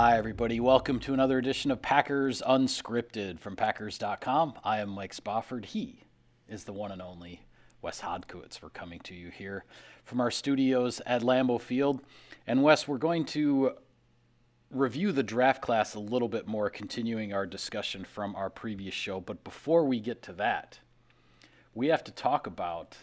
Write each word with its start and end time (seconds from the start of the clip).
Hi, 0.00 0.16
everybody. 0.16 0.60
Welcome 0.60 1.00
to 1.00 1.12
another 1.12 1.38
edition 1.38 1.72
of 1.72 1.82
Packers 1.82 2.40
Unscripted 2.46 3.40
from 3.40 3.56
Packers.com. 3.56 4.54
I 4.62 4.78
am 4.78 4.90
Mike 4.90 5.12
Spofford. 5.12 5.64
He 5.64 6.04
is 6.48 6.62
the 6.62 6.72
one 6.72 6.92
and 6.92 7.02
only 7.02 7.42
Wes 7.82 8.02
Hodkiewicz. 8.02 8.62
We're 8.62 8.70
coming 8.70 9.00
to 9.00 9.14
you 9.16 9.30
here 9.30 9.64
from 10.04 10.20
our 10.20 10.30
studios 10.30 11.02
at 11.04 11.22
Lambeau 11.22 11.60
Field. 11.60 12.00
And, 12.46 12.62
Wes, 12.62 12.86
we're 12.86 12.98
going 12.98 13.24
to 13.24 13.72
review 14.70 15.10
the 15.10 15.24
draft 15.24 15.62
class 15.62 15.96
a 15.96 16.00
little 16.00 16.28
bit 16.28 16.46
more, 16.46 16.70
continuing 16.70 17.32
our 17.32 17.44
discussion 17.44 18.04
from 18.04 18.36
our 18.36 18.50
previous 18.50 18.94
show. 18.94 19.18
But 19.18 19.42
before 19.42 19.84
we 19.84 19.98
get 19.98 20.22
to 20.22 20.32
that, 20.34 20.78
we 21.74 21.88
have 21.88 22.04
to 22.04 22.12
talk 22.12 22.46
about 22.46 22.96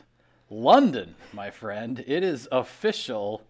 London, 0.50 1.16
my 1.34 1.52
friend. 1.52 2.02
It 2.08 2.24
is 2.24 2.48
official 2.54 3.42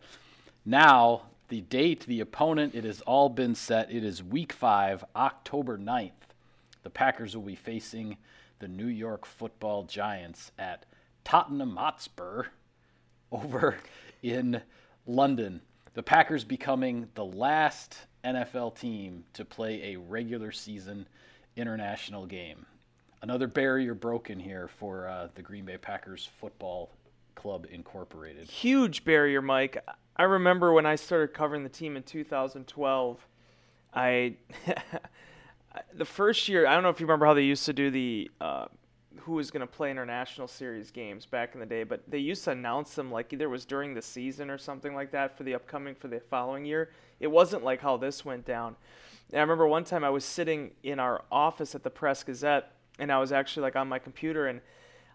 now 0.66 1.26
the 1.48 1.62
date, 1.62 2.06
the 2.06 2.20
opponent, 2.20 2.76
it 2.76 2.84
has 2.84 3.02
all 3.02 3.30
been 3.30 3.56
set. 3.56 3.92
It 3.92 4.04
is 4.04 4.24
week 4.24 4.52
five, 4.54 5.04
October 5.16 5.78
9th. 5.78 6.12
The 6.84 6.90
Packers 6.90 7.36
will 7.36 7.44
be 7.44 7.56
facing 7.56 8.18
the 8.60 8.68
New 8.68 8.88
York 8.88 9.26
football 9.26 9.84
giants 9.84 10.52
at 10.58 10.86
Tottenham 11.24 11.76
Hotspur 11.76 12.46
over 13.32 13.78
in 14.24 14.62
London. 15.06 15.62
The 15.94 16.04
Packers 16.04 16.44
becoming 16.44 17.10
the 17.16 17.26
last 17.26 17.98
NFL 18.24 18.78
team 18.80 19.24
to 19.34 19.46
play 19.46 19.94
a 19.94 19.98
regular 19.98 20.52
season 20.52 21.08
international 21.56 22.26
game. 22.26 22.66
Another 23.22 23.48
barrier 23.48 23.94
broken 23.94 24.40
here 24.40 24.68
for 24.68 25.08
uh, 25.08 25.30
the 25.36 25.42
Green 25.42 25.66
Bay 25.66 25.78
Packers 25.78 26.30
Football 26.40 26.92
Club 27.46 27.68
Incorporated. 27.70 28.50
Huge 28.50 29.06
barrier, 29.06 29.40
Mike. 29.40 29.78
I 30.18 30.24
remember 30.24 30.74
when 30.74 30.88
I 30.88 30.96
started 30.96 31.36
covering 31.36 31.62
the 31.62 31.70
team 31.70 31.96
in 31.96 32.02
2012. 32.02 33.28
I 33.94 34.38
the 35.94 36.06
first 36.06 36.50
year, 36.50 36.66
I 36.66 36.74
don't 36.74 36.82
know 36.82 36.90
if 36.90 37.00
you 37.00 37.06
remember 37.06 37.28
how 37.28 37.36
they 37.36 37.44
used 37.44 37.64
to 37.68 37.74
do 37.74 37.92
the 37.92 38.32
uh, 38.42 38.66
who 39.20 39.34
was 39.34 39.52
going 39.52 39.62
to 39.62 39.72
play 39.72 39.92
international 39.92 40.48
series 40.48 40.90
games 40.90 41.28
back 41.28 41.54
in 41.54 41.60
the 41.60 41.68
day, 41.68 41.84
but 41.84 42.02
they 42.08 42.18
used 42.18 42.44
to 42.46 42.50
announce 42.50 42.96
them 42.96 43.12
like 43.12 43.32
either 43.32 43.46
it 43.46 43.50
was 43.50 43.64
during 43.64 43.94
the 43.94 44.02
season 44.02 44.50
or 44.50 44.58
something 44.58 44.96
like 44.96 45.12
that 45.12 45.38
for 45.38 45.44
the 45.44 45.54
upcoming 45.54 45.94
for 45.94 46.08
the 46.08 46.20
following 46.20 46.66
year. 46.66 46.90
It 47.20 47.28
wasn't 47.28 47.64
like 47.64 47.80
how 47.80 47.96
this 47.96 48.26
went 48.26 48.44
down. 48.44 48.76
And 49.30 49.38
I 49.38 49.42
remember 49.42 49.68
one 49.68 49.84
time 49.84 50.04
I 50.04 50.10
was 50.10 50.26
sitting 50.26 50.72
in 50.82 51.00
our 51.00 51.24
office 51.32 51.76
at 51.76 51.84
the 51.84 51.92
Press 51.92 52.24
Gazette, 52.24 52.72
and 52.98 53.12
I 53.12 53.20
was 53.20 53.32
actually 53.32 53.62
like 53.62 53.76
on 53.76 53.88
my 53.88 54.00
computer 54.00 54.48
and 54.48 54.62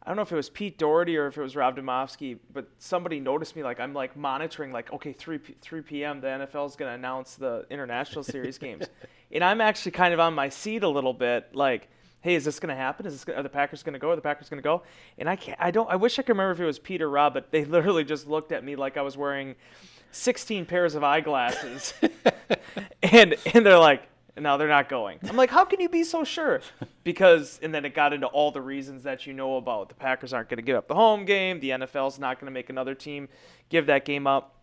I 0.03 0.09
don't 0.09 0.17
know 0.17 0.23
if 0.23 0.33
it 0.33 0.37
was 0.37 0.49
Pete 0.49 0.79
Dougherty 0.79 1.17
or 1.19 1.27
if 1.27 1.37
it 1.37 1.43
was 1.43 1.55
Rob 1.55 1.77
Demovsky, 1.77 2.39
but 2.53 2.69
somebody 2.79 3.21
noticed 3.21 3.55
me 3.55 3.63
like 3.63 3.79
I'm 3.81 3.93
like 3.93 4.17
monitoring 4.17 4.73
like 4.73 4.93
okay 4.93 5.13
3 5.13 5.39
p- 5.39 5.57
3 5.61 5.83
p.m. 5.83 6.21
the 6.21 6.27
NFL 6.27 6.69
is 6.69 6.77
going 6.77 6.91
to 6.91 6.95
announce 6.95 7.35
the 7.35 7.67
international 7.71 8.25
series 8.25 8.57
games, 8.57 8.87
and 9.33 9.45
I'm 9.45 9.61
actually 9.61 9.93
kind 9.93 10.15
of 10.15 10.21
on 10.21 10.35
my 10.35 10.49
seat 10.49 10.83
a 10.83 10.89
little 10.89 11.15
bit 11.15 11.55
like. 11.55 11.89
Hey, 12.23 12.35
is 12.35 12.45
this 12.45 12.61
going 12.61 12.69
to 12.69 12.77
happen? 12.77 13.07
Is 13.07 13.15
this 13.15 13.25
gonna, 13.25 13.39
are 13.39 13.43
the 13.43 13.49
Packers 13.49 13.83
going 13.83 13.95
to 13.95 13.99
go? 13.99 14.11
Are 14.11 14.15
the 14.15 14.21
Packers 14.21 14.51
going 14.51 14.59
to 14.59 14.63
go? 14.63 14.83
And 15.17 15.27
I 15.27 15.37
can't. 15.37 15.59
I 15.59 15.71
don't. 15.71 15.89
I 15.89 15.97
wish 15.97 16.19
I 16.19 16.23
could 16.23 16.35
remember 16.35 16.53
if 16.53 16.61
it 16.61 16.67
was 16.67 16.79
Pete 16.79 17.01
or 17.01 17.09
Rob, 17.09 17.33
but 17.33 17.51
they 17.51 17.65
literally 17.77 18.05
just 18.05 18.29
looked 18.29 18.53
at 18.53 18.63
me 18.63 18.77
like 18.77 18.99
I 18.99 19.01
was 19.01 19.17
wearing 19.17 19.55
16 20.13 20.67
pairs 20.67 20.95
of 20.95 21.03
eyeglasses, 21.03 21.95
and 23.03 23.37
and 23.55 23.65
they're 23.65 23.79
like, 23.79 24.03
no, 24.39 24.59
they're 24.59 24.69
not 24.69 24.89
going. 24.89 25.19
I'm 25.29 25.37
like, 25.37 25.51
how 25.51 25.65
can 25.65 25.81
you 25.81 25.89
be 25.89 26.05
so 26.05 26.25
sure? 26.25 26.61
Because, 27.03 27.59
and 27.63 27.75
then 27.75 27.87
it 27.87 27.95
got 27.95 28.13
into 28.13 28.27
all 28.27 28.53
the 28.53 28.61
reasons 28.61 29.05
that 29.05 29.27
you 29.27 29.33
know 29.33 29.57
about. 29.57 29.89
The 29.89 29.95
Packers 29.95 30.35
aren't 30.35 30.51
going 30.51 30.59
to 30.59 30.63
give 30.63 30.77
up 30.77 30.87
the 30.87 30.95
home 30.95 31.25
game. 31.25 31.59
The 31.59 31.71
NFL's 31.71 32.19
not 32.19 32.39
going 32.39 32.45
to 32.47 32.53
make 32.53 32.69
another 32.69 32.95
team 32.95 33.27
give 33.71 33.87
that 33.87 34.05
game 34.05 34.27
up. 34.27 34.61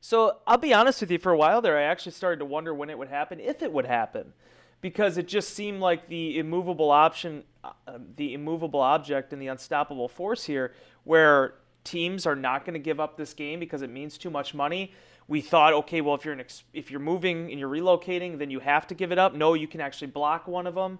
So 0.00 0.38
I'll 0.48 0.58
be 0.58 0.74
honest 0.74 1.00
with 1.00 1.12
you, 1.12 1.18
for 1.18 1.30
a 1.30 1.36
while 1.36 1.62
there, 1.62 1.78
I 1.78 1.82
actually 1.82 2.12
started 2.12 2.40
to 2.40 2.44
wonder 2.44 2.74
when 2.74 2.90
it 2.90 2.98
would 2.98 3.08
happen, 3.08 3.38
if 3.38 3.62
it 3.62 3.72
would 3.72 3.86
happen, 3.86 4.32
because 4.80 5.16
it 5.16 5.28
just 5.28 5.54
seemed 5.54 5.80
like 5.80 6.08
the 6.08 6.38
immovable 6.38 6.90
option, 6.90 7.44
uh, 7.62 7.70
the 8.16 8.34
immovable 8.34 8.80
object, 8.80 9.32
and 9.32 9.40
the 9.40 9.46
unstoppable 9.46 10.08
force 10.08 10.44
here, 10.44 10.72
where 11.04 11.54
teams 11.84 12.26
are 12.26 12.36
not 12.36 12.64
going 12.64 12.74
to 12.74 12.80
give 12.80 13.00
up 13.00 13.16
this 13.16 13.32
game 13.32 13.60
because 13.60 13.82
it 13.82 13.90
means 13.90 14.18
too 14.18 14.30
much 14.30 14.54
money 14.54 14.92
we 15.28 15.42
thought, 15.42 15.74
okay, 15.74 16.00
well, 16.00 16.14
if 16.14 16.24
you're 16.24 16.34
an 16.34 16.40
ex- 16.40 16.64
if 16.72 16.90
you're 16.90 17.00
moving 17.00 17.50
and 17.50 17.60
you're 17.60 17.68
relocating, 17.68 18.38
then 18.38 18.50
you 18.50 18.60
have 18.60 18.86
to 18.86 18.94
give 18.94 19.12
it 19.12 19.18
up. 19.18 19.34
No, 19.34 19.52
you 19.54 19.68
can 19.68 19.80
actually 19.80 20.08
block 20.08 20.48
one 20.48 20.66
of 20.66 20.74
them. 20.74 20.98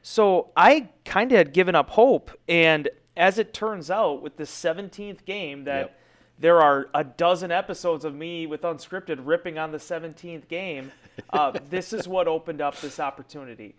So 0.00 0.50
I 0.56 0.88
kind 1.04 1.32
of 1.32 1.38
had 1.38 1.52
given 1.52 1.74
up 1.74 1.90
hope, 1.90 2.30
and 2.48 2.88
as 3.16 3.38
it 3.38 3.52
turns 3.52 3.90
out, 3.90 4.22
with 4.22 4.36
the 4.36 4.44
17th 4.44 5.24
game, 5.24 5.64
that 5.64 5.80
yep. 5.80 6.00
there 6.38 6.60
are 6.60 6.88
a 6.94 7.02
dozen 7.02 7.50
episodes 7.50 8.04
of 8.04 8.14
me 8.14 8.46
with 8.46 8.62
unscripted 8.62 9.20
ripping 9.22 9.58
on 9.58 9.72
the 9.72 9.78
17th 9.78 10.46
game. 10.48 10.92
Uh, 11.30 11.52
this 11.70 11.92
is 11.92 12.06
what 12.06 12.28
opened 12.28 12.60
up 12.60 12.80
this 12.80 13.00
opportunity. 13.00 13.74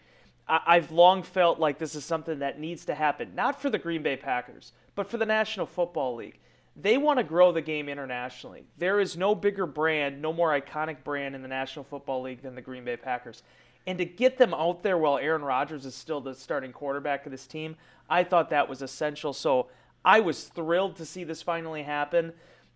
I- 0.47 0.61
I've 0.65 0.91
long 0.91 1.21
felt 1.21 1.59
like 1.59 1.77
this 1.77 1.95
is 1.95 2.03
something 2.03 2.39
that 2.39 2.59
needs 2.59 2.85
to 2.85 2.95
happen, 2.95 3.35
not 3.35 3.61
for 3.61 3.69
the 3.69 3.77
Green 3.77 4.01
Bay 4.01 4.17
Packers, 4.17 4.71
but 4.95 5.07
for 5.07 5.17
the 5.17 5.25
National 5.25 5.65
Football 5.65 6.15
League 6.15 6.39
they 6.75 6.97
want 6.97 7.19
to 7.19 7.23
grow 7.23 7.51
the 7.51 7.61
game 7.61 7.87
internationally. 7.87 8.65
There 8.77 8.99
is 8.99 9.15
no 9.15 9.33
bigger 9.33 9.65
brand, 9.65 10.21
no 10.21 10.33
more 10.33 10.59
iconic 10.59 11.03
brand 11.03 11.33
in 11.33 11.41
the 11.41 11.47
National 11.47 11.85
Football 11.85 12.21
League 12.21 12.41
than 12.41 12.55
the 12.55 12.61
Green 12.61 12.83
Bay 12.83 12.97
Packers. 12.97 13.43
And 13.87 13.97
to 13.99 14.05
get 14.05 14.37
them 14.37 14.53
out 14.53 14.83
there 14.83 14.97
while 14.97 15.17
Aaron 15.17 15.43
Rodgers 15.43 15.85
is 15.85 15.95
still 15.95 16.19
the 16.19 16.33
starting 16.33 16.73
quarterback 16.73 17.25
of 17.25 17.31
this 17.31 17.47
team, 17.47 17.75
I 18.09 18.23
thought 18.23 18.49
that 18.49 18.67
was 18.67 18.81
essential. 18.81 19.31
So 19.31 19.67
I 20.03 20.19
was 20.19 20.45
thrilled 20.45 20.97
to 20.97 21.05
see 21.05 21.23
this 21.23 21.41
finally 21.41 21.83
happen. 21.83 22.33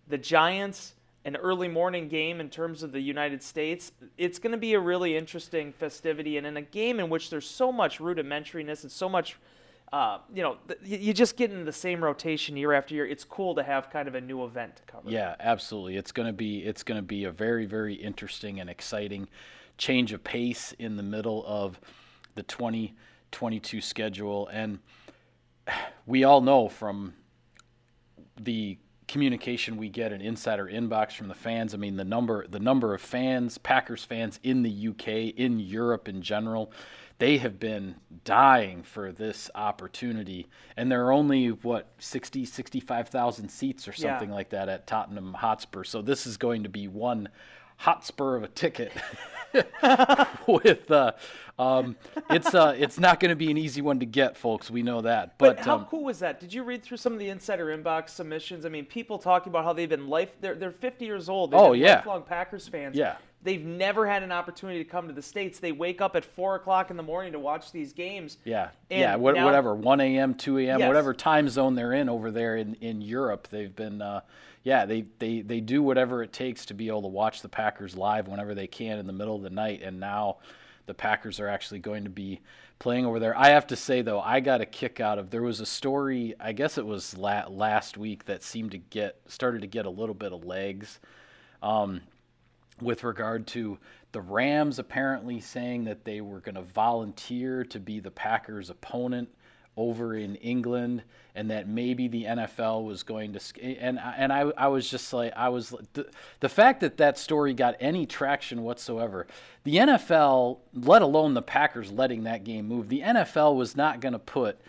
The 0.08 0.18
Giants, 0.18 0.94
an 1.24 1.36
early 1.36 1.68
morning 1.68 2.08
game 2.08 2.40
in 2.40 2.48
terms 2.48 2.82
of 2.82 2.92
the 2.92 3.00
United 3.00 3.42
States, 3.42 3.92
it's 4.16 4.38
going 4.38 4.52
to 4.52 4.58
be 4.58 4.74
a 4.74 4.80
really 4.80 5.16
interesting 5.16 5.72
festivity. 5.72 6.38
And 6.38 6.46
in 6.46 6.56
a 6.56 6.62
game 6.62 7.00
in 7.00 7.10
which 7.10 7.28
there's 7.28 7.48
so 7.48 7.70
much 7.70 7.98
rudimentariness 7.98 8.82
and 8.82 8.90
so 8.90 9.08
much 9.08 9.36
uh, 9.92 10.18
you 10.32 10.42
know, 10.42 10.56
th- 10.68 11.00
you 11.00 11.12
just 11.12 11.36
get 11.36 11.50
in 11.50 11.64
the 11.64 11.72
same 11.72 12.02
rotation 12.02 12.56
year 12.56 12.72
after 12.72 12.94
year. 12.94 13.06
It's 13.06 13.24
cool 13.24 13.56
to 13.56 13.62
have 13.62 13.90
kind 13.90 14.06
of 14.06 14.14
a 14.14 14.20
new 14.20 14.44
event 14.44 14.76
to 14.76 14.82
cover. 14.84 15.10
Yeah, 15.10 15.34
absolutely. 15.40 15.96
It's 15.96 16.12
gonna 16.12 16.32
be 16.32 16.58
it's 16.60 16.84
gonna 16.84 17.02
be 17.02 17.24
a 17.24 17.32
very 17.32 17.66
very 17.66 17.94
interesting 17.94 18.60
and 18.60 18.70
exciting 18.70 19.28
change 19.78 20.12
of 20.12 20.22
pace 20.22 20.72
in 20.78 20.96
the 20.96 21.02
middle 21.02 21.44
of 21.46 21.80
the 22.36 22.42
2022 22.44 23.80
schedule, 23.80 24.46
and 24.48 24.78
we 26.06 26.22
all 26.22 26.40
know 26.40 26.68
from 26.68 27.14
the 28.40 28.78
communication 29.08 29.76
we 29.76 29.88
get 29.88 30.12
an 30.12 30.20
insider 30.20 30.66
inbox 30.66 31.14
from 31.14 31.26
the 31.26 31.34
fans. 31.34 31.74
I 31.74 31.78
mean, 31.78 31.96
the 31.96 32.04
number 32.04 32.46
the 32.46 32.60
number 32.60 32.94
of 32.94 33.00
fans, 33.00 33.58
Packers 33.58 34.04
fans 34.04 34.38
in 34.44 34.62
the 34.62 34.88
UK, 34.88 35.34
in 35.36 35.58
Europe 35.58 36.08
in 36.08 36.22
general, 36.22 36.70
they 37.20 37.36
have 37.36 37.60
been 37.60 37.94
dying 38.24 38.82
for 38.82 39.12
this 39.12 39.50
opportunity 39.54 40.48
and 40.76 40.90
there 40.90 41.06
are 41.06 41.12
only 41.12 41.48
what 41.48 41.92
60 41.98 42.44
65,000 42.44 43.48
seats 43.48 43.86
or 43.86 43.92
something 43.92 44.30
yeah. 44.30 44.34
like 44.34 44.50
that 44.50 44.68
at 44.68 44.86
Tottenham 44.86 45.34
Hotspur 45.34 45.84
so 45.84 46.02
this 46.02 46.26
is 46.26 46.36
going 46.36 46.64
to 46.64 46.68
be 46.68 46.88
one 46.88 47.28
Hotspur 47.76 48.36
of 48.36 48.42
a 48.42 48.48
ticket 48.48 48.92
with 50.46 50.90
uh, 50.90 51.12
um, 51.60 51.96
it's 52.30 52.54
uh, 52.54 52.74
it's 52.76 52.98
not 52.98 53.20
going 53.20 53.28
to 53.28 53.36
be 53.36 53.50
an 53.50 53.58
easy 53.58 53.82
one 53.82 54.00
to 54.00 54.06
get, 54.06 54.36
folks. 54.36 54.70
We 54.70 54.82
know 54.82 55.02
that. 55.02 55.36
But, 55.36 55.56
but 55.56 55.66
how 55.66 55.74
um, 55.76 55.86
cool 55.86 56.04
was 56.04 56.20
that? 56.20 56.40
Did 56.40 56.54
you 56.54 56.62
read 56.62 56.82
through 56.82 56.96
some 56.96 57.12
of 57.12 57.18
the 57.18 57.28
insider 57.28 57.76
inbox 57.76 58.10
submissions? 58.10 58.64
I 58.64 58.70
mean, 58.70 58.86
people 58.86 59.18
talking 59.18 59.50
about 59.50 59.64
how 59.64 59.74
they've 59.74 59.88
been 59.88 60.08
life. 60.08 60.30
They're 60.40 60.54
they're 60.54 60.70
50 60.70 61.04
years 61.04 61.28
old. 61.28 61.50
They've 61.50 61.60
oh 61.60 61.72
yeah, 61.74 61.96
lifelong 61.96 62.22
Packers 62.22 62.66
fans. 62.66 62.96
Yeah. 62.96 63.16
They've 63.42 63.64
never 63.64 64.06
had 64.06 64.22
an 64.22 64.32
opportunity 64.32 64.84
to 64.84 64.88
come 64.88 65.08
to 65.08 65.14
the 65.14 65.22
states. 65.22 65.58
They 65.58 65.72
wake 65.72 66.00
up 66.00 66.14
at 66.14 66.24
four 66.24 66.56
o'clock 66.56 66.90
in 66.90 66.96
the 66.96 67.02
morning 67.02 67.32
to 67.32 67.38
watch 67.38 67.72
these 67.72 67.92
games. 67.92 68.36
Yeah, 68.44 68.68
yeah, 68.90 69.16
what, 69.16 69.34
now, 69.34 69.46
whatever, 69.46 69.74
one 69.74 70.00
a.m., 70.00 70.34
two 70.34 70.58
a.m., 70.58 70.80
yes. 70.80 70.86
whatever 70.86 71.14
time 71.14 71.48
zone 71.48 71.74
they're 71.74 71.94
in 71.94 72.08
over 72.08 72.30
there 72.30 72.56
in, 72.56 72.74
in 72.74 73.00
Europe. 73.00 73.48
They've 73.48 73.74
been, 73.74 74.02
uh, 74.02 74.20
yeah, 74.62 74.84
they, 74.84 75.06
they 75.18 75.40
they 75.40 75.60
do 75.60 75.82
whatever 75.82 76.22
it 76.22 76.32
takes 76.32 76.66
to 76.66 76.74
be 76.74 76.88
able 76.88 77.02
to 77.02 77.08
watch 77.08 77.40
the 77.40 77.48
Packers 77.48 77.96
live 77.96 78.28
whenever 78.28 78.54
they 78.54 78.66
can 78.66 78.98
in 78.98 79.06
the 79.06 79.12
middle 79.12 79.36
of 79.36 79.42
the 79.42 79.50
night. 79.50 79.80
And 79.82 79.98
now, 79.98 80.36
the 80.84 80.94
Packers 80.94 81.40
are 81.40 81.48
actually 81.48 81.80
going 81.80 82.04
to 82.04 82.10
be 82.10 82.40
playing 82.78 83.06
over 83.06 83.18
there. 83.20 83.38
I 83.38 83.50
have 83.50 83.68
to 83.68 83.76
say 83.76 84.02
though, 84.02 84.20
I 84.20 84.40
got 84.40 84.60
a 84.60 84.66
kick 84.66 85.00
out 85.00 85.18
of 85.18 85.30
there 85.30 85.42
was 85.42 85.60
a 85.60 85.66
story. 85.66 86.34
I 86.40 86.52
guess 86.52 86.78
it 86.78 86.84
was 86.84 87.16
la- 87.16 87.46
last 87.48 87.96
week 87.96 88.24
that 88.24 88.42
seemed 88.42 88.72
to 88.72 88.78
get 88.78 89.20
started 89.28 89.60
to 89.60 89.66
get 89.66 89.86
a 89.86 89.90
little 89.90 90.14
bit 90.14 90.32
of 90.32 90.44
legs. 90.44 90.98
Um, 91.62 92.00
with 92.82 93.04
regard 93.04 93.46
to 93.48 93.78
the 94.12 94.20
Rams 94.20 94.78
apparently 94.78 95.40
saying 95.40 95.84
that 95.84 96.04
they 96.04 96.20
were 96.20 96.40
going 96.40 96.56
to 96.56 96.62
volunteer 96.62 97.64
to 97.64 97.78
be 97.78 98.00
the 98.00 98.10
Packers' 98.10 98.70
opponent 98.70 99.28
over 99.76 100.14
in 100.14 100.34
England, 100.36 101.02
and 101.34 101.50
that 101.50 101.68
maybe 101.68 102.08
the 102.08 102.24
NFL 102.24 102.84
was 102.84 103.02
going 103.02 103.32
to. 103.32 103.62
And 103.78 103.98
and 103.98 104.32
I 104.32 104.40
I 104.56 104.68
was 104.68 104.90
just 104.90 105.12
like 105.12 105.32
I 105.36 105.48
was 105.48 105.74
the, 105.92 106.06
the 106.40 106.48
fact 106.48 106.80
that 106.80 106.96
that 106.98 107.16
story 107.18 107.54
got 107.54 107.76
any 107.80 108.04
traction 108.04 108.62
whatsoever. 108.62 109.26
The 109.64 109.76
NFL, 109.76 110.58
let 110.74 111.02
alone 111.02 111.34
the 111.34 111.42
Packers 111.42 111.92
letting 111.92 112.24
that 112.24 112.44
game 112.44 112.66
move, 112.66 112.88
the 112.88 113.00
NFL 113.00 113.56
was 113.56 113.76
not 113.76 114.00
going 114.00 114.12
to 114.12 114.18
put 114.18 114.60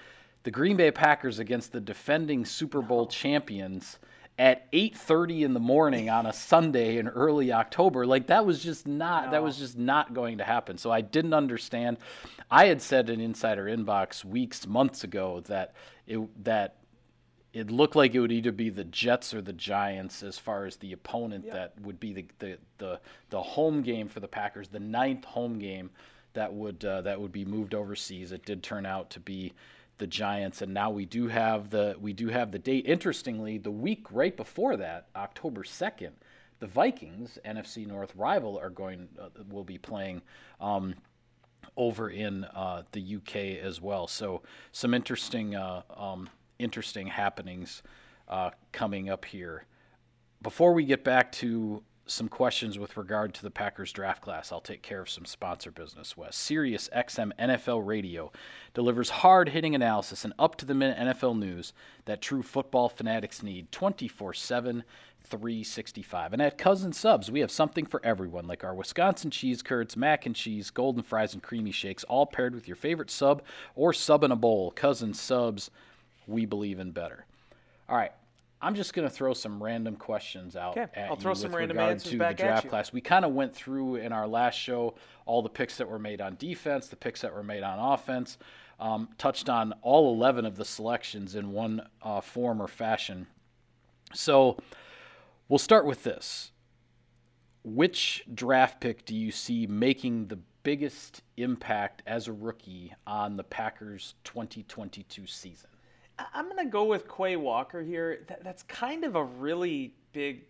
the 0.43 0.51
Green 0.51 0.77
Bay 0.77 0.91
Packers 0.91 1.39
against 1.39 1.71
the 1.71 1.81
defending 1.81 2.45
Super 2.45 2.81
Bowl 2.81 3.07
champions 3.07 3.99
at 4.41 4.67
8:30 4.71 5.43
in 5.43 5.53
the 5.53 5.59
morning 5.59 6.09
on 6.09 6.25
a 6.25 6.33
Sunday 6.33 6.97
in 6.97 7.07
early 7.07 7.53
October. 7.53 8.07
Like 8.07 8.25
that 8.27 8.43
was 8.43 8.63
just 8.63 8.88
not 8.88 9.25
no. 9.25 9.31
that 9.31 9.43
was 9.43 9.59
just 9.59 9.77
not 9.77 10.15
going 10.15 10.39
to 10.39 10.43
happen. 10.43 10.79
So 10.79 10.89
I 10.89 11.01
didn't 11.01 11.35
understand. 11.35 11.97
I 12.49 12.65
had 12.65 12.81
said 12.81 13.11
in 13.11 13.21
Insider 13.21 13.65
Inbox 13.65 14.25
weeks, 14.25 14.65
months 14.65 15.03
ago 15.03 15.41
that 15.41 15.75
it 16.07 16.43
that 16.43 16.77
it 17.53 17.69
looked 17.69 17.95
like 17.95 18.15
it 18.15 18.19
would 18.19 18.31
either 18.31 18.51
be 18.51 18.71
the 18.71 18.83
Jets 18.83 19.31
or 19.31 19.43
the 19.43 19.53
Giants 19.53 20.23
as 20.23 20.39
far 20.39 20.65
as 20.65 20.77
the 20.77 20.91
opponent 20.91 21.45
yeah. 21.45 21.53
that 21.53 21.79
would 21.81 21.99
be 21.99 22.11
the, 22.11 22.25
the 22.39 22.57
the 22.79 22.99
the 23.29 23.43
home 23.43 23.83
game 23.83 24.07
for 24.07 24.21
the 24.21 24.27
Packers, 24.27 24.69
the 24.69 24.79
ninth 24.79 25.23
home 25.23 25.59
game 25.59 25.91
that 26.33 26.51
would 26.51 26.83
uh, 26.83 27.01
that 27.01 27.21
would 27.21 27.31
be 27.31 27.45
moved 27.45 27.75
overseas. 27.75 28.31
It 28.31 28.43
did 28.43 28.63
turn 28.63 28.88
out 28.88 29.11
to 29.11 29.19
be 29.19 29.53
the 30.01 30.07
Giants, 30.07 30.63
and 30.63 30.74
now 30.74 30.89
we 30.89 31.06
do 31.06 31.27
have 31.27 31.69
the 31.69 31.95
we 32.01 32.12
do 32.12 32.27
have 32.30 32.51
the 32.51 32.57
date. 32.57 32.88
Interestingly, 32.88 33.59
the 33.59 33.69
week 33.69 34.07
right 34.12 34.36
before 34.36 34.75
that, 34.77 35.06
October 35.15 35.63
second, 35.63 36.15
the 36.59 36.65
Vikings, 36.65 37.38
NFC 37.45 37.86
North 37.86 38.15
rival, 38.15 38.57
are 38.57 38.71
going 38.71 39.07
uh, 39.21 39.30
will 39.48 39.63
be 39.63 39.77
playing. 39.77 40.21
Um, 40.59 40.95
over 41.77 42.09
in 42.09 42.44
uh, 42.44 42.81
the 42.92 43.15
UK 43.15 43.63
as 43.63 43.80
well, 43.80 44.06
so 44.06 44.42
some 44.74 44.94
interesting 44.94 45.56
uh, 45.56 45.83
um, 45.95 46.27
interesting 46.59 47.07
happenings 47.07 47.83
uh, 48.27 48.50
coming 48.71 49.09
up 49.09 49.24
here. 49.24 49.65
Before 50.42 50.74
we 50.74 50.83
get 50.83 51.03
back 51.03 51.31
to 51.33 51.81
some 52.11 52.27
questions 52.27 52.77
with 52.77 52.97
regard 52.97 53.33
to 53.33 53.41
the 53.41 53.49
Packers 53.49 53.91
draft 53.91 54.21
class. 54.21 54.51
I'll 54.51 54.61
take 54.61 54.81
care 54.81 55.01
of 55.01 55.09
some 55.09 55.25
sponsor 55.25 55.71
business. 55.71 56.15
Wes 56.15 56.35
Sirius 56.35 56.89
XM 56.95 57.31
NFL 57.39 57.85
Radio 57.85 58.31
delivers 58.73 59.09
hard-hitting 59.09 59.73
analysis 59.73 60.23
and 60.23 60.33
up-to-the-minute 60.37 60.97
NFL 60.97 61.37
news 61.37 61.73
that 62.05 62.21
true 62.21 62.43
football 62.43 62.89
fanatics 62.89 63.41
need 63.41 63.71
24/7 63.71 64.83
365. 65.23 66.33
And 66.33 66.41
at 66.41 66.57
Cousin 66.57 66.93
Subs, 66.93 67.31
we 67.31 67.41
have 67.41 67.51
something 67.51 67.85
for 67.85 68.03
everyone, 68.03 68.47
like 68.47 68.63
our 68.63 68.73
Wisconsin 68.73 69.29
cheese 69.29 69.61
curds, 69.61 69.95
mac 69.95 70.25
and 70.25 70.35
cheese, 70.35 70.71
golden 70.71 71.03
fries, 71.03 71.33
and 71.33 71.43
creamy 71.43 71.71
shakes, 71.71 72.03
all 72.05 72.25
paired 72.25 72.55
with 72.55 72.67
your 72.67 72.75
favorite 72.75 73.11
sub 73.11 73.43
or 73.75 73.93
sub 73.93 74.23
in 74.23 74.31
a 74.31 74.35
bowl. 74.35 74.71
Cousin 74.71 75.13
Subs, 75.13 75.71
we 76.27 76.45
believe 76.45 76.79
in 76.79 76.91
better. 76.91 77.25
All 77.87 77.97
right, 77.97 78.13
I'm 78.61 78.75
just 78.75 78.93
going 78.93 79.07
to 79.07 79.13
throw 79.13 79.33
some 79.33 79.61
random 79.61 79.95
questions 79.95 80.55
out 80.55 80.77
okay. 80.77 81.07
I'll 81.09 81.15
throw 81.15 81.31
you 81.31 81.35
some 81.35 81.55
random 81.55 81.79
answers 81.79 82.11
to 82.11 82.17
back 82.17 82.37
the 82.37 82.43
draft 82.43 82.57
at 82.59 82.63
you. 82.65 82.69
class. 82.69 82.93
We 82.93 83.01
kind 83.01 83.25
of 83.25 83.33
went 83.33 83.55
through 83.55 83.95
in 83.95 84.11
our 84.11 84.27
last 84.27 84.55
show 84.55 84.95
all 85.25 85.41
the 85.41 85.49
picks 85.49 85.77
that 85.77 85.89
were 85.89 85.99
made 85.99 86.21
on 86.21 86.35
defense, 86.37 86.87
the 86.87 86.95
picks 86.95 87.21
that 87.21 87.33
were 87.33 87.43
made 87.43 87.63
on 87.63 87.79
offense. 87.93 88.37
Um, 88.79 89.09
touched 89.17 89.47
on 89.47 89.73
all 89.83 90.13
11 90.13 90.45
of 90.45 90.55
the 90.55 90.65
selections 90.65 91.35
in 91.35 91.51
one 91.51 91.87
uh, 92.01 92.19
form 92.21 92.61
or 92.61 92.67
fashion. 92.67 93.27
So 94.13 94.57
we'll 95.49 95.59
start 95.59 95.85
with 95.85 96.03
this. 96.03 96.51
Which 97.63 98.23
draft 98.33 98.79
pick 98.81 99.05
do 99.05 99.15
you 99.15 99.31
see 99.31 99.67
making 99.67 100.27
the 100.27 100.39
biggest 100.63 101.21
impact 101.37 102.01
as 102.07 102.27
a 102.27 102.33
rookie 102.33 102.93
on 103.05 103.37
the 103.37 103.43
Packers 103.43 104.15
2022 104.23 105.27
season? 105.27 105.70
I'm 106.33 106.45
going 106.45 106.57
to 106.57 106.71
go 106.71 106.83
with 106.85 107.07
Quay 107.07 107.35
Walker 107.35 107.81
here. 107.81 108.23
That, 108.27 108.43
that's 108.43 108.63
kind 108.63 109.03
of 109.03 109.15
a 109.15 109.23
really 109.23 109.93
big, 110.13 110.43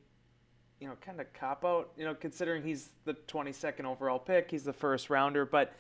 you 0.80 0.88
know, 0.88 0.96
kind 1.02 1.22
of 1.22 1.32
cop 1.34 1.64
out, 1.66 1.92
you 1.98 2.06
know, 2.06 2.14
considering 2.14 2.64
he's 2.64 2.90
the 3.06 3.14
22nd 3.14 3.86
overall 3.86 4.20
pick, 4.20 4.52
he's 4.52 4.64
the 4.64 4.74
first 4.74 5.10
rounder. 5.10 5.46
But 5.46 5.74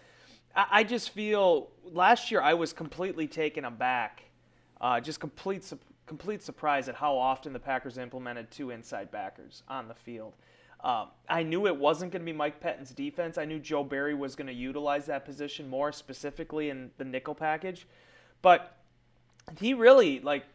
I, 0.55 0.65
I 0.71 0.83
just 0.83 1.09
feel 1.11 1.69
last 1.83 2.31
year 2.31 2.41
I 2.41 2.53
was 2.53 2.73
completely 2.73 3.27
taken 3.27 3.65
aback, 3.65 4.23
uh, 4.79 4.99
just 4.99 5.19
complete 5.19 5.71
complete 6.07 6.43
surprise 6.43 6.89
at 6.89 6.95
how 6.95 7.17
often 7.17 7.53
the 7.53 7.59
Packers 7.59 7.97
implemented 7.97 8.51
two 8.51 8.71
inside 8.71 9.09
backers 9.11 9.63
on 9.69 9.87
the 9.87 9.93
field. 9.93 10.33
Um, 10.83 11.07
I 11.29 11.43
knew 11.43 11.67
it 11.67 11.77
wasn't 11.77 12.11
going 12.11 12.21
to 12.21 12.25
be 12.25 12.35
Mike 12.35 12.59
Pettine's 12.59 12.89
defense. 12.91 13.37
I 13.37 13.45
knew 13.45 13.59
Joe 13.59 13.83
Barry 13.83 14.15
was 14.15 14.35
going 14.35 14.47
to 14.47 14.53
utilize 14.53 15.05
that 15.05 15.25
position 15.25 15.69
more 15.69 15.91
specifically 15.91 16.69
in 16.69 16.89
the 16.97 17.05
nickel 17.05 17.35
package. 17.35 17.87
But 18.41 18.77
he 19.59 19.73
really 19.73 20.19
like 20.19 20.45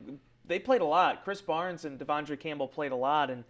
they 0.47 0.59
played 0.59 0.81
a 0.81 0.87
lot. 0.87 1.25
Krys 1.25 1.44
Barnes 1.44 1.85
and 1.85 1.99
De'Vondre 1.99 2.38
Campbell 2.38 2.69
played 2.69 2.93
a 2.93 2.97
lot, 2.97 3.31
and 3.31 3.44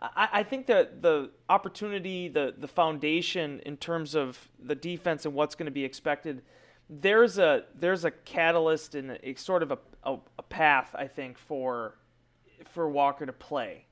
I, 0.00 0.28
I 0.32 0.42
think 0.42 0.66
that 0.66 1.02
the 1.02 1.30
opportunity, 1.48 2.28
the 2.28 2.54
the 2.56 2.68
foundation 2.68 3.60
in 3.60 3.76
terms 3.76 4.14
of 4.14 4.48
the 4.62 4.74
defense 4.74 5.24
and 5.24 5.34
what's 5.34 5.54
going 5.54 5.66
to 5.66 5.72
be 5.72 5.84
expected, 5.84 6.42
there's 6.88 7.38
a 7.38 7.64
there's 7.78 8.04
a 8.04 8.10
catalyst 8.10 8.94
and 8.94 9.18
a, 9.22 9.34
sort 9.34 9.62
of 9.62 9.72
a, 9.72 9.78
a, 10.04 10.18
a, 10.38 10.42
path 10.42 10.94
I 10.98 11.06
think 11.06 11.38
for 11.38 11.96
for 12.70 12.88
Walker 12.88 13.26
to 13.26 13.32
play. 13.32 13.86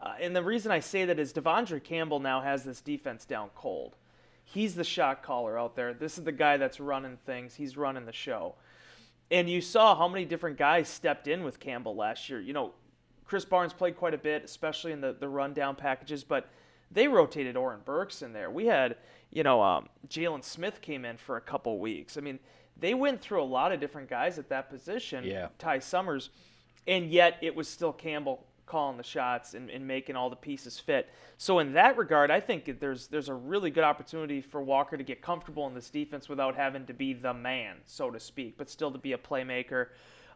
Uh, 0.00 0.14
and 0.20 0.36
the 0.36 0.42
reason 0.42 0.70
I 0.70 0.80
say 0.80 1.06
that 1.06 1.18
is 1.18 1.32
De'Vondre 1.32 1.82
Campbell 1.82 2.20
now 2.20 2.42
has 2.42 2.64
this 2.64 2.82
defense 2.82 3.24
down 3.24 3.48
cold. 3.54 3.96
He's 4.44 4.74
the 4.74 4.84
shot 4.84 5.22
caller 5.22 5.58
out 5.58 5.74
there. 5.74 5.94
This 5.94 6.18
is 6.18 6.24
the 6.24 6.32
guy 6.32 6.58
that's 6.58 6.78
running 6.78 7.16
things. 7.24 7.54
He's 7.54 7.76
running 7.76 8.04
the 8.04 8.12
show. 8.12 8.54
And 9.30 9.50
you 9.50 9.60
saw 9.60 9.96
how 9.96 10.08
many 10.08 10.24
different 10.24 10.56
guys 10.56 10.88
stepped 10.88 11.26
in 11.26 11.42
with 11.42 11.58
Campbell 11.58 11.96
last 11.96 12.28
year. 12.28 12.40
You 12.40 12.52
know, 12.52 12.72
Krys 13.28 13.48
Barnes 13.48 13.72
played 13.72 13.96
quite 13.96 14.14
a 14.14 14.18
bit, 14.18 14.44
especially 14.44 14.92
in 14.92 15.00
the, 15.00 15.12
the 15.12 15.28
rundown 15.28 15.74
packages, 15.74 16.22
but 16.22 16.48
they 16.92 17.08
rotated 17.08 17.56
Oren 17.56 17.80
Burks 17.84 18.22
in 18.22 18.32
there. 18.32 18.50
We 18.50 18.66
had, 18.66 18.96
you 19.30 19.42
know, 19.42 19.60
um, 19.62 19.88
Jaylon 20.08 20.44
Smith 20.44 20.80
came 20.80 21.04
in 21.04 21.16
for 21.16 21.36
a 21.36 21.40
couple 21.40 21.78
weeks. 21.80 22.16
I 22.16 22.20
mean, 22.20 22.38
they 22.76 22.94
went 22.94 23.20
through 23.20 23.42
a 23.42 23.44
lot 23.44 23.72
of 23.72 23.80
different 23.80 24.08
guys 24.08 24.38
at 24.38 24.48
that 24.50 24.70
position. 24.70 25.24
Yeah. 25.24 25.48
Ty 25.58 25.80
Summers, 25.80 26.30
and 26.86 27.10
yet 27.10 27.38
it 27.42 27.54
was 27.54 27.68
still 27.68 27.92
Campbell 27.92 28.46
calling 28.66 28.96
the 28.96 29.02
shots 29.02 29.54
and, 29.54 29.70
and, 29.70 29.86
making 29.86 30.16
all 30.16 30.28
the 30.28 30.36
pieces 30.36 30.78
fit. 30.78 31.08
So 31.38 31.60
in 31.60 31.72
that 31.74 31.96
regard, 31.96 32.30
I 32.30 32.40
think 32.40 32.80
there's 32.80 33.06
there's 33.06 33.28
a 33.28 33.34
really 33.34 33.70
good 33.70 33.84
opportunity 33.84 34.40
for 34.40 34.60
Walker 34.60 34.96
to 34.96 35.04
get 35.04 35.22
comfortable 35.22 35.66
in 35.66 35.74
this 35.74 35.88
defense 35.88 36.28
without 36.28 36.56
having 36.56 36.86
to 36.86 36.92
be 36.94 37.12
the 37.12 37.32
man, 37.32 37.76
so 37.84 38.10
to 38.10 38.20
speak, 38.20 38.58
but 38.58 38.68
still 38.68 38.90
to 38.90 38.98
be 38.98 39.12
a 39.12 39.18
playmaker. 39.18 39.88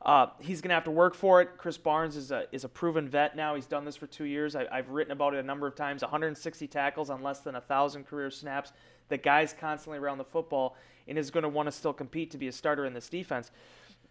Uh, 0.02 0.28
he's 0.38 0.62
going 0.62 0.70
to 0.70 0.74
have 0.74 0.84
to 0.84 0.90
work 0.90 1.14
for 1.14 1.42
it. 1.42 1.58
Krys 1.58 1.82
Barnes 1.82 2.16
is 2.16 2.30
a 2.30 2.44
is 2.52 2.64
a 2.64 2.68
proven 2.68 3.08
vet 3.08 3.36
now. 3.36 3.54
He's 3.54 3.66
done 3.66 3.84
this 3.84 3.96
for 3.96 4.06
two 4.06 4.24
years. 4.24 4.56
I, 4.56 4.66
have 4.72 4.88
written 4.88 5.12
about 5.12 5.34
it 5.34 5.40
a 5.40 5.46
number 5.46 5.66
of 5.66 5.74
times. 5.74 6.02
160 6.02 6.66
tackles 6.68 7.10
on 7.10 7.22
less 7.22 7.40
than 7.40 7.56
a 7.56 7.60
thousand 7.60 8.06
career 8.06 8.30
snaps. 8.30 8.72
The 9.08 9.18
guy's 9.18 9.52
constantly 9.52 9.98
around 9.98 10.18
the 10.18 10.24
football 10.24 10.76
and 11.06 11.18
is 11.18 11.30
going 11.30 11.42
to 11.42 11.48
want 11.48 11.66
to 11.66 11.72
still 11.72 11.92
compete 11.92 12.30
to 12.30 12.38
be 12.38 12.48
a 12.48 12.52
starter 12.52 12.86
in 12.86 12.94
this 12.94 13.08
defense 13.08 13.50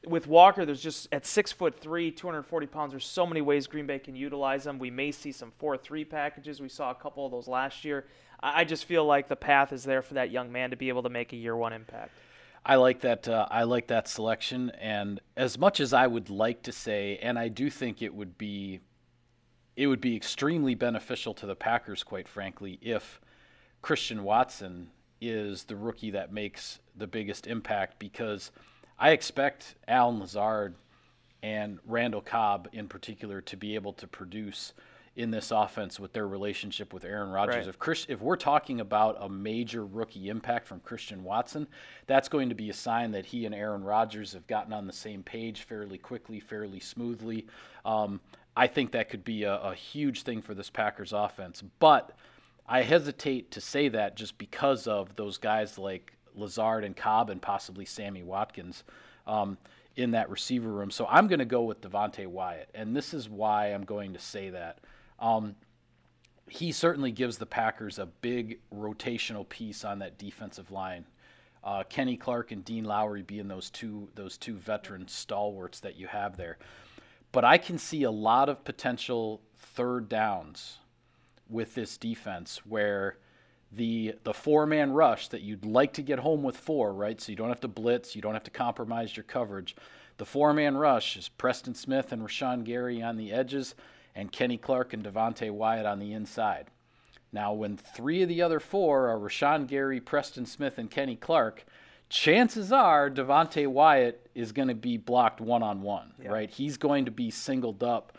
with 0.07 0.27
Walker, 0.27 0.65
there's 0.65 0.81
just 0.81 1.07
at 1.11 1.25
six 1.25 1.51
foot 1.51 1.79
three, 1.79 2.11
240 2.11 2.67
pounds. 2.67 2.91
There's 2.91 3.05
so 3.05 3.25
many 3.25 3.41
ways 3.41 3.67
Green 3.67 3.85
Bay 3.85 3.99
can 3.99 4.15
utilize 4.15 4.63
them. 4.63 4.79
We 4.79 4.91
may 4.91 5.11
see 5.11 5.31
some 5.31 5.51
four-three 5.57 6.05
packages. 6.05 6.61
We 6.61 6.69
saw 6.69 6.91
a 6.91 6.95
couple 6.95 7.25
of 7.25 7.31
those 7.31 7.47
last 7.47 7.83
year. 7.83 8.05
I 8.41 8.63
just 8.63 8.85
feel 8.85 9.05
like 9.05 9.27
the 9.27 9.35
path 9.35 9.73
is 9.73 9.83
there 9.83 10.01
for 10.01 10.13
that 10.13 10.31
young 10.31 10.51
man 10.51 10.69
to 10.69 10.77
be 10.77 10.87
able 10.87 11.03
to 11.03 11.09
make 11.09 11.33
a 11.33 11.35
year 11.35 11.55
one 11.55 11.73
impact. 11.73 12.11
I 12.65 12.75
like 12.75 13.01
that. 13.01 13.27
Uh, 13.27 13.47
I 13.49 13.63
like 13.63 13.87
that 13.87 14.07
selection, 14.07 14.69
and 14.79 15.19
as 15.35 15.57
much 15.57 15.79
as 15.79 15.93
I 15.93 16.07
would 16.07 16.29
like 16.29 16.63
to 16.63 16.71
say, 16.71 17.17
and 17.21 17.39
I 17.39 17.47
do 17.47 17.69
think 17.69 18.01
it 18.01 18.13
would 18.13 18.37
be, 18.37 18.79
it 19.75 19.87
would 19.87 20.01
be 20.01 20.15
extremely 20.15 20.75
beneficial 20.75 21.33
to 21.35 21.45
the 21.45 21.55
Packers, 21.55 22.03
quite 22.03 22.27
frankly, 22.27 22.77
if 22.81 23.19
Christian 23.81 24.23
Watson 24.23 24.91
is 25.21 25.65
the 25.65 25.75
rookie 25.75 26.11
that 26.11 26.31
makes 26.31 26.79
the 26.95 27.07
biggest 27.07 27.47
impact 27.47 27.97
because 27.99 28.51
I 28.99 29.11
expect 29.11 29.75
Allen 29.87 30.19
Lazard 30.19 30.75
and 31.41 31.79
Randall 31.87 32.21
Cobb 32.21 32.67
in 32.73 32.87
particular 32.87 33.41
to 33.41 33.55
be 33.55 33.75
able 33.75 33.93
to 33.93 34.07
produce 34.07 34.73
in 35.15 35.31
this 35.31 35.51
offense 35.51 35.99
with 35.99 36.13
their 36.13 36.27
relationship 36.27 36.93
with 36.93 37.03
Aaron 37.03 37.29
Rodgers. 37.29 37.55
Right. 37.55 37.67
If 37.67 37.79
Chris, 37.79 38.05
if 38.09 38.21
we're 38.21 38.37
talking 38.37 38.79
about 38.79 39.17
a 39.19 39.27
major 39.27 39.85
rookie 39.85 40.29
impact 40.29 40.67
from 40.67 40.79
Christian 40.81 41.23
Watson, 41.23 41.67
that's 42.07 42.29
going 42.29 42.49
to 42.49 42.55
be 42.55 42.69
a 42.69 42.73
sign 42.73 43.11
that 43.11 43.25
he 43.25 43.45
and 43.45 43.55
Aaron 43.55 43.83
Rodgers 43.83 44.33
have 44.33 44.47
gotten 44.47 44.71
on 44.71 44.87
the 44.87 44.93
same 44.93 45.23
page 45.23 45.63
fairly 45.63 45.97
quickly, 45.97 46.39
fairly 46.39 46.79
smoothly. 46.79 47.47
Um, 47.85 48.21
I 48.55 48.67
think 48.67 48.91
that 48.91 49.09
could 49.09 49.23
be 49.23 49.43
a, 49.43 49.55
a 49.55 49.73
huge 49.73 50.23
thing 50.23 50.41
for 50.41 50.53
this 50.53 50.69
Packers 50.69 51.13
offense. 51.13 51.63
But 51.79 52.15
I 52.67 52.83
hesitate 52.83 53.51
to 53.51 53.61
say 53.61 53.89
that 53.89 54.15
just 54.15 54.37
because 54.37 54.87
of 54.87 55.15
those 55.15 55.37
guys 55.37 55.77
like 55.77 56.13
Lazard 56.35 56.83
and 56.83 56.95
Cobb 56.95 57.29
and 57.29 57.41
possibly 57.41 57.85
Sammy 57.85 58.23
Watkins 58.23 58.83
um, 59.27 59.57
in 59.95 60.11
that 60.11 60.29
receiver 60.29 60.69
room. 60.69 60.91
So 60.91 61.05
I'm 61.07 61.27
going 61.27 61.39
to 61.39 61.45
go 61.45 61.63
with 61.63 61.81
Devonte 61.81 62.27
Wyatt, 62.27 62.69
and 62.73 62.95
this 62.95 63.13
is 63.13 63.29
why 63.29 63.67
I'm 63.67 63.83
going 63.83 64.13
to 64.13 64.19
say 64.19 64.49
that. 64.49 64.79
Um, 65.19 65.55
he 66.47 66.71
certainly 66.71 67.11
gives 67.11 67.37
the 67.37 67.45
Packers 67.45 67.99
a 67.99 68.05
big 68.07 68.59
rotational 68.73 69.47
piece 69.47 69.85
on 69.85 69.99
that 69.99 70.17
defensive 70.17 70.71
line. 70.71 71.05
Uh, 71.63 71.83
Kenny 71.83 72.17
Clark 72.17 72.51
and 72.51 72.63
Dean 72.63 72.85
Lowry 72.85 73.21
being 73.21 73.47
those 73.47 73.69
two 73.69 74.09
those 74.15 74.37
two 74.37 74.55
veteran 74.55 75.07
stalwarts 75.07 75.81
that 75.81 75.97
you 75.97 76.07
have 76.07 76.37
there. 76.37 76.57
But 77.31 77.45
I 77.45 77.57
can 77.57 77.77
see 77.77 78.03
a 78.03 78.11
lot 78.11 78.49
of 78.49 78.63
potential 78.63 79.41
third 79.57 80.09
downs 80.09 80.79
with 81.49 81.75
this 81.75 81.97
defense 81.97 82.65
where 82.65 83.17
the 83.71 84.15
the 84.23 84.33
four 84.33 84.65
man 84.65 84.91
rush 84.91 85.27
that 85.29 85.41
you'd 85.41 85.65
like 85.65 85.93
to 85.93 86.01
get 86.01 86.19
home 86.19 86.43
with 86.43 86.57
four, 86.57 86.93
right? 86.93 87.19
So 87.19 87.31
you 87.31 87.35
don't 87.35 87.49
have 87.49 87.61
to 87.61 87.67
blitz, 87.67 88.15
you 88.15 88.21
don't 88.21 88.33
have 88.33 88.43
to 88.43 88.51
compromise 88.51 89.15
your 89.15 89.23
coverage. 89.23 89.75
The 90.17 90.25
four 90.25 90.53
man 90.53 90.75
rush 90.75 91.15
is 91.15 91.29
Preston 91.29 91.75
Smith 91.75 92.11
and 92.11 92.21
Rashan 92.21 92.63
Gary 92.63 93.01
on 93.01 93.17
the 93.17 93.31
edges, 93.31 93.75
and 94.15 94.31
Kenny 94.31 94.57
Clark 94.57 94.93
and 94.93 95.03
Devonte 95.03 95.51
Wyatt 95.51 95.85
on 95.85 95.99
the 95.99 96.13
inside. 96.13 96.67
Now, 97.31 97.53
when 97.53 97.77
three 97.77 98.23
of 98.23 98.29
the 98.29 98.41
other 98.41 98.59
four 98.59 99.07
are 99.07 99.19
Rashan 99.19 99.67
Gary, 99.67 99.99
Preston 99.99 100.47
Smith, 100.47 100.79
and 100.79 100.89
Kenny 100.89 101.15
Clark, 101.15 101.63
chances 102.09 102.71
are 102.71 103.09
Devonte 103.09 103.67
Wyatt 103.67 104.29
is 104.33 104.51
going 104.51 104.67
to 104.67 104.75
be 104.75 104.97
blocked 104.97 105.39
one 105.39 105.61
on 105.61 105.83
one, 105.83 106.13
right? 106.25 106.49
He's 106.49 106.77
going 106.77 107.05
to 107.05 107.11
be 107.11 107.29
singled 107.29 107.83
up 107.83 108.17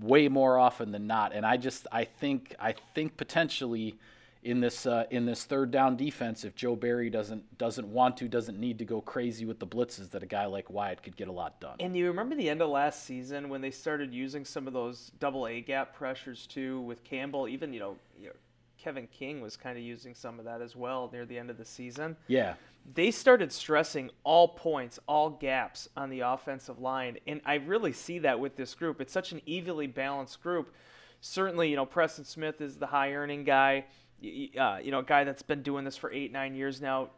way 0.00 0.28
more 0.28 0.58
often 0.58 0.92
than 0.92 1.06
not. 1.06 1.34
And 1.34 1.44
I 1.44 1.56
just 1.56 1.86
I 1.92 2.04
think 2.04 2.54
I 2.60 2.74
think 2.94 3.16
potentially 3.16 3.96
in 4.44 4.60
this 4.60 4.84
uh, 4.86 5.04
in 5.10 5.24
this 5.24 5.44
third 5.44 5.70
down 5.70 5.96
defense, 5.96 6.44
if 6.44 6.54
Joe 6.54 6.76
Barry 6.76 7.08
doesn't 7.08 7.58
doesn't 7.58 7.88
want 7.88 8.18
to, 8.18 8.28
doesn't 8.28 8.58
need 8.60 8.78
to 8.78 8.84
go 8.84 9.00
crazy 9.00 9.46
with 9.46 9.58
the 9.58 9.66
blitzes, 9.66 10.10
that 10.10 10.22
a 10.22 10.26
guy 10.26 10.44
like 10.46 10.70
Wyatt 10.70 11.02
could 11.02 11.16
get 11.16 11.28
a 11.28 11.32
lot 11.32 11.60
done. 11.60 11.76
And 11.80 11.96
you 11.96 12.06
remember 12.06 12.34
the 12.36 12.48
end 12.48 12.60
of 12.60 12.68
last 12.68 13.04
season 13.04 13.48
when 13.48 13.62
they 13.62 13.70
started 13.70 14.12
using 14.12 14.44
some 14.44 14.66
of 14.66 14.74
those 14.74 15.10
double 15.18 15.46
A 15.46 15.60
gap 15.62 15.94
pressures 15.94 16.46
too 16.46 16.82
with 16.82 17.02
Campbell, 17.04 17.48
even 17.48 17.72
you 17.72 17.80
know, 17.80 17.96
you 18.20 18.28
know 18.28 18.34
Kevin 18.78 19.06
King 19.06 19.40
was 19.40 19.56
kind 19.56 19.78
of 19.78 19.82
using 19.82 20.14
some 20.14 20.38
of 20.38 20.44
that 20.44 20.60
as 20.60 20.76
well 20.76 21.08
near 21.10 21.24
the 21.24 21.38
end 21.38 21.48
of 21.48 21.56
the 21.56 21.64
season. 21.64 22.16
Yeah. 22.28 22.54
They 22.92 23.10
started 23.10 23.50
stressing 23.50 24.10
all 24.24 24.48
points, 24.48 24.98
all 25.08 25.30
gaps 25.30 25.88
on 25.96 26.10
the 26.10 26.20
offensive 26.20 26.78
line, 26.78 27.16
and 27.26 27.40
I 27.46 27.54
really 27.54 27.94
see 27.94 28.18
that 28.18 28.40
with 28.40 28.56
this 28.56 28.74
group. 28.74 29.00
It's 29.00 29.12
such 29.12 29.32
an 29.32 29.40
evenly 29.46 29.86
balanced 29.86 30.42
group. 30.42 30.74
Certainly, 31.22 31.70
you 31.70 31.76
know, 31.76 31.86
Preston 31.86 32.26
Smith 32.26 32.60
is 32.60 32.76
the 32.76 32.88
high 32.88 33.14
earning 33.14 33.44
guy 33.44 33.86
uh, 34.22 34.78
you 34.82 34.90
know, 34.90 35.00
a 35.00 35.04
guy 35.04 35.24
that's 35.24 35.42
been 35.42 35.62
doing 35.62 35.84
this 35.84 35.96
for 35.96 36.12
eight, 36.12 36.32
nine 36.32 36.54
years 36.54 36.80
now. 36.80 37.10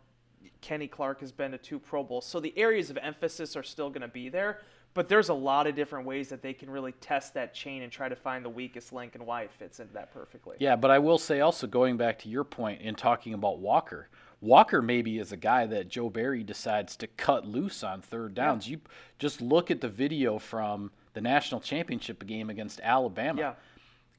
Kenny 0.61 0.87
Clark 0.87 1.21
has 1.21 1.33
been 1.33 1.53
to 1.53 1.59
two 1.59 1.79
Pro 1.79 2.03
Bowls. 2.03 2.27
So 2.27 2.41
the 2.41 2.57
areas 2.57 2.91
of 2.91 2.99
emphasis 2.99 3.57
are 3.57 3.63
still 3.63 3.89
going 3.89 4.03
to 4.03 4.09
be 4.09 4.29
there, 4.29 4.61
but 4.95 5.09
there's 5.09 5.29
a 5.29 5.35
lot 5.35 5.67
of 5.67 5.75
different 5.75 6.07
ways 6.07 6.29
that 6.29 6.41
they 6.41 6.53
can 6.53 6.71
really 6.71 6.93
test 6.93 7.35
that 7.35 7.53
chain 7.53 7.83
and 7.83 7.91
try 7.91 8.09
to 8.09 8.17
find 8.17 8.45
the 8.45 8.51
weakest 8.51 8.93
link 8.93 9.15
and 9.15 9.27
Wyatt 9.27 9.53
fits 9.53 9.81
into 9.81 9.93
that 9.95 10.13
perfectly. 10.13 10.57
Yeah, 10.61 10.77
but 10.77 10.91
I 10.91 10.99
will 10.99 11.19
say 11.19 11.41
also, 11.41 11.67
going 11.67 11.97
back 11.97 12.19
to 12.21 12.29
your 12.29 12.45
point 12.45 12.81
in 12.81 12.95
talking 12.95 13.35
about 13.35 13.59
Walker, 13.59 14.09
Walker 14.41 14.83
maybe 14.83 15.19
is 15.19 15.33
a 15.33 15.37
guy 15.37 15.67
that 15.67 15.89
Joe 15.89 16.11
Barry 16.11 16.45
decides 16.45 16.97
to 16.97 17.07
cut 17.07 17.47
loose 17.47 17.83
on 17.83 18.03
third 18.03 18.35
downs. 18.35 18.67
Yeah. 18.67 18.77
You 18.77 18.81
just 19.19 19.41
look 19.41 19.71
at 19.71 19.81
the 19.81 19.89
video 19.89 20.39
from 20.39 20.91
the 21.15 21.21
national 21.21 21.61
championship 21.61 22.25
game 22.27 22.51
against 22.51 22.81
Alabama. 22.83 23.41
Yeah. 23.41 23.53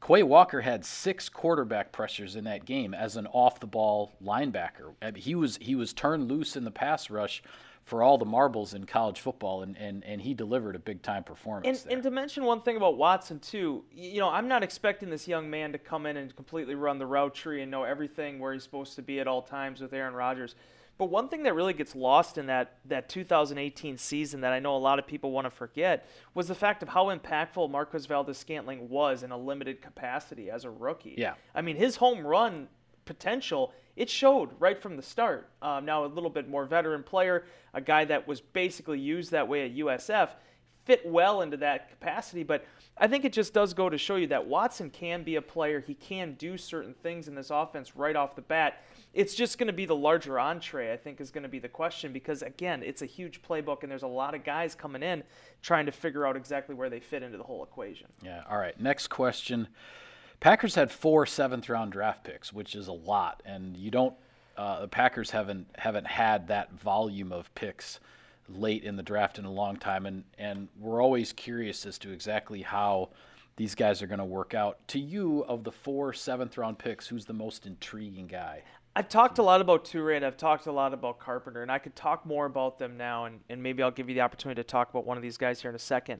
Quay 0.06 0.24
Walker 0.24 0.62
had 0.62 0.86
six 0.86 1.27
quarterback 1.27 1.92
pressures 1.92 2.36
in 2.36 2.44
that 2.46 2.66
game 2.66 2.94
as 2.94 3.18
an 3.18 3.27
off-the-ball 3.27 4.16
linebacker. 4.24 4.94
he 5.18 5.36
was 5.36 5.58
he 5.58 5.75
was 5.75 5.92
turned 5.94 6.30
loose 6.30 6.56
in 6.56 6.63
the 6.63 6.72
pass 6.72 7.10
rush 7.10 7.42
for 7.88 8.04
all 8.04 8.18
the 8.18 8.25
marbles 8.25 8.74
in 8.74 8.86
college 8.86 9.22
football, 9.22 9.63
and, 9.63 9.77
and, 9.77 10.04
and 10.04 10.20
he 10.20 10.34
delivered 10.34 10.75
a 10.75 10.80
big 10.80 11.01
time 11.01 11.24
performance. 11.24 11.84
And, 11.84 11.94
and, 11.94 12.04
to 12.04 12.12
mention 12.12 12.44
one 12.44 12.62
thing 12.62 12.75
about 12.75 12.98
Watson 12.98 13.39
too, 13.39 13.86
you 13.94 14.20
know, 14.20 14.27
I'm 14.27 14.50
not 14.50 14.62
expecting 14.62 15.10
this 15.10 15.25
young 15.25 15.50
man 15.50 15.72
to 15.72 15.77
come 15.77 16.06
in 16.06 16.18
and 16.18 16.36
completely 16.36 16.75
run 16.75 17.00
the 17.00 17.06
route 17.06 17.34
tree 17.34 17.62
and 17.62 17.72
know 17.72 17.84
everything 17.84 18.39
where 18.39 18.51
he's 18.51 18.63
supposed 18.63 18.96
to 18.98 19.01
be 19.01 19.22
at 19.22 19.27
all 19.27 19.42
times 19.42 19.80
with 19.80 19.94
Aaron 19.94 20.13
Rodgers. 20.13 20.54
But 20.98 21.12
one 21.12 21.30
thing 21.30 21.44
that 21.44 21.54
really 21.54 21.74
gets 21.74 21.96
lost 21.96 22.38
in 22.38 22.48
that 22.48 22.77
that 22.86 23.08
2018 23.10 23.98
season 23.98 24.42
that 24.42 24.51
I 24.51 24.60
know 24.60 24.75
a 24.75 24.80
lot 24.80 24.98
of 24.98 25.06
people 25.06 25.32
want 25.32 25.46
to 25.46 25.51
forget 25.51 26.08
was 26.34 26.48
the 26.48 26.56
fact 26.56 26.82
of 26.82 26.89
how 26.89 27.06
impactful 27.16 27.70
Marquez 27.70 28.08
Valdes-Scantling 28.08 28.89
was 28.89 29.24
in 29.24 29.32
a 29.32 29.38
limited 29.38 29.82
capacity 29.82 30.50
as 30.50 30.66
a 30.66 30.72
rookie. 30.72 31.16
Yeah. 31.18 31.36
I 31.54 31.62
mean, 31.62 31.75
his 31.75 31.98
home 31.98 32.25
run 32.25 32.68
potential 33.06 33.74
it 33.98 34.10
showed 34.12 34.51
right 34.60 34.80
from 34.80 34.96
the 34.96 35.01
start. 35.01 35.50
Um, 35.62 35.84
now 35.84 36.06
a 36.06 36.08
little 36.08 36.30
bit 36.30 36.48
more 36.48 36.66
veteran 36.66 37.01
player, 37.01 37.46
a 37.74 37.82
guy 37.82 38.06
that 38.06 38.27
was 38.27 38.39
basically 38.39 39.00
used 39.00 39.32
that 39.32 39.48
way 39.48 39.66
at 39.66 39.75
USF, 39.75 40.30
fit 40.86 41.01
well 41.06 41.42
into 41.42 41.58
that 41.58 41.89
capacity. 41.89 42.44
But 42.44 42.63
I 43.00 43.08
think 43.08 43.25
it 43.25 43.34
just 43.34 43.54
does 43.54 43.74
go 43.74 43.89
to 43.89 43.98
show 43.98 44.16
you 44.16 44.27
that 44.27 44.48
Watson 44.48 44.89
can 44.89 45.24
be 45.24 45.36
a 45.36 45.42
player. 45.42 45.80
He 45.80 45.94
can 45.94 46.34
do 46.34 46.58
certain 46.58 46.94
things 46.94 47.27
in 47.27 47.36
this 47.36 47.50
offense 47.51 47.96
right 47.96 48.16
off 48.16 48.36
the 48.36 48.42
bat. 48.42 48.84
It's 49.13 49.36
just 49.36 49.58
going 49.58 49.68
to 49.68 49.74
be 49.74 49.86
the 49.86 49.96
larger 49.96 50.39
entree, 50.39 50.92
I 50.92 50.98
think, 50.98 51.22
is 51.22 51.32
going 51.32 51.44
to 51.44 51.50
be 51.50 51.60
the 51.60 51.70
question 51.70 52.12
because, 52.12 52.42
again, 52.42 52.82
it's 52.84 53.01
a 53.01 53.06
huge 53.06 53.42
playbook 53.42 53.84
and 53.84 53.92
there's 53.92 54.04
a 54.04 54.08
lot 54.08 54.34
of 54.34 54.44
guys 54.44 54.74
coming 54.75 55.04
in 55.04 55.24
trying 55.62 55.86
to 55.86 55.92
figure 55.92 56.25
out 56.25 56.36
exactly 56.36 56.75
where 56.75 56.89
they 56.89 57.00
fit 57.00 57.24
into 57.24 57.38
the 57.38 57.44
whole 57.44 57.63
equation. 57.63 58.08
Yeah. 58.24 58.44
All 58.50 58.58
right. 58.58 58.80
Next 58.80 59.08
question. 59.08 59.68
Packers 60.39 60.75
had 60.75 60.92
four 60.92 61.25
seventh 61.25 61.70
round 61.70 61.92
draft 61.92 62.24
picks, 62.24 62.51
which 62.51 62.75
is 62.75 62.88
a 62.88 62.94
lot. 62.94 63.42
And 63.46 63.77
you 63.77 63.92
don't, 63.92 64.13
uh, 64.56 64.82
the 64.82 64.88
Packers 64.88 65.30
haven't, 65.32 65.68
haven't 65.77 66.08
had 66.08 66.48
that 66.48 66.74
volume 66.74 67.32
of 67.32 67.54
picks 67.56 68.00
late 68.50 68.84
in 68.84 68.96
the 68.96 69.04
draft 69.04 69.39
in 69.39 69.46
a 69.46 69.51
long 69.51 69.77
time, 69.77 70.06
and 70.06 70.24
and 70.38 70.68
we're 70.80 71.01
always 71.01 71.34
curious 71.34 71.86
as 71.86 71.98
to 72.00 72.12
exactly 72.12 72.62
how 72.62 73.10
these 73.56 73.75
guys 73.75 74.01
are 74.01 74.08
going 74.08 74.20
to 74.20 74.25
work 74.25 74.54
out. 74.54 74.77
To 74.89 75.00
you, 75.00 75.44
of 75.46 75.63
the 75.63 75.72
four 75.72 76.13
seventh 76.13 76.58
round 76.58 76.77
picks, 76.77 77.08
who's 77.08 77.25
the 77.25 77.34
most 77.34 77.66
intriguing 77.66 78.27
guy? 78.27 78.63
I've 78.96 79.10
talked 79.10 79.38
a 79.38 79.44
lot 79.44 79.62
about 79.62 79.86
Toure 79.86 80.16
and 80.16 80.25
I've 80.25 80.38
talked 80.38 80.66
a 80.66 80.72
lot 80.72 80.92
about 80.92 81.20
Carpenter, 81.20 81.62
and 81.62 81.72
I 81.72 81.77
could 81.77 81.96
talk 81.96 82.25
more 82.25 82.48
about 82.48 82.80
them 82.80 82.98
now, 82.98 83.25
and, 83.25 83.42
and 83.48 83.62
maybe 83.62 83.84
I'll 83.84 83.92
give 83.92 84.10
you 84.10 84.16
the 84.16 84.22
opportunity 84.22 84.60
to 84.60 84.68
talk 84.68 84.89
about 84.89 85.06
one 85.06 85.18
of 85.18 85.24
these 85.24 85.38
guys 85.38 85.62
here 85.62 85.70
in 85.70 85.75
a 85.75 85.80
second. 85.80 86.20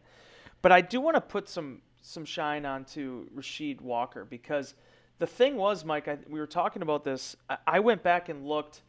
But 0.62 0.72
I 0.72 0.81
do 0.81 1.01
want 1.01 1.15
to 1.15 1.22
put 1.22 1.50
some 1.50 1.81
some 2.01 2.24
shine 2.24 2.65
onto 2.65 3.27
Rasheed 3.31 3.81
Walker 3.81 4.25
because 4.25 4.75
the 5.19 5.27
thing 5.27 5.55
was, 5.55 5.84
Mike, 5.84 6.07
I, 6.07 6.17
we 6.29 6.39
were 6.39 6.48
talking 6.48 6.81
about 6.81 7.03
this. 7.03 7.36
I, 7.50 7.57
I 7.65 7.79
went 7.79 8.03
back 8.03 8.29
and 8.29 8.46
looked 8.46 8.81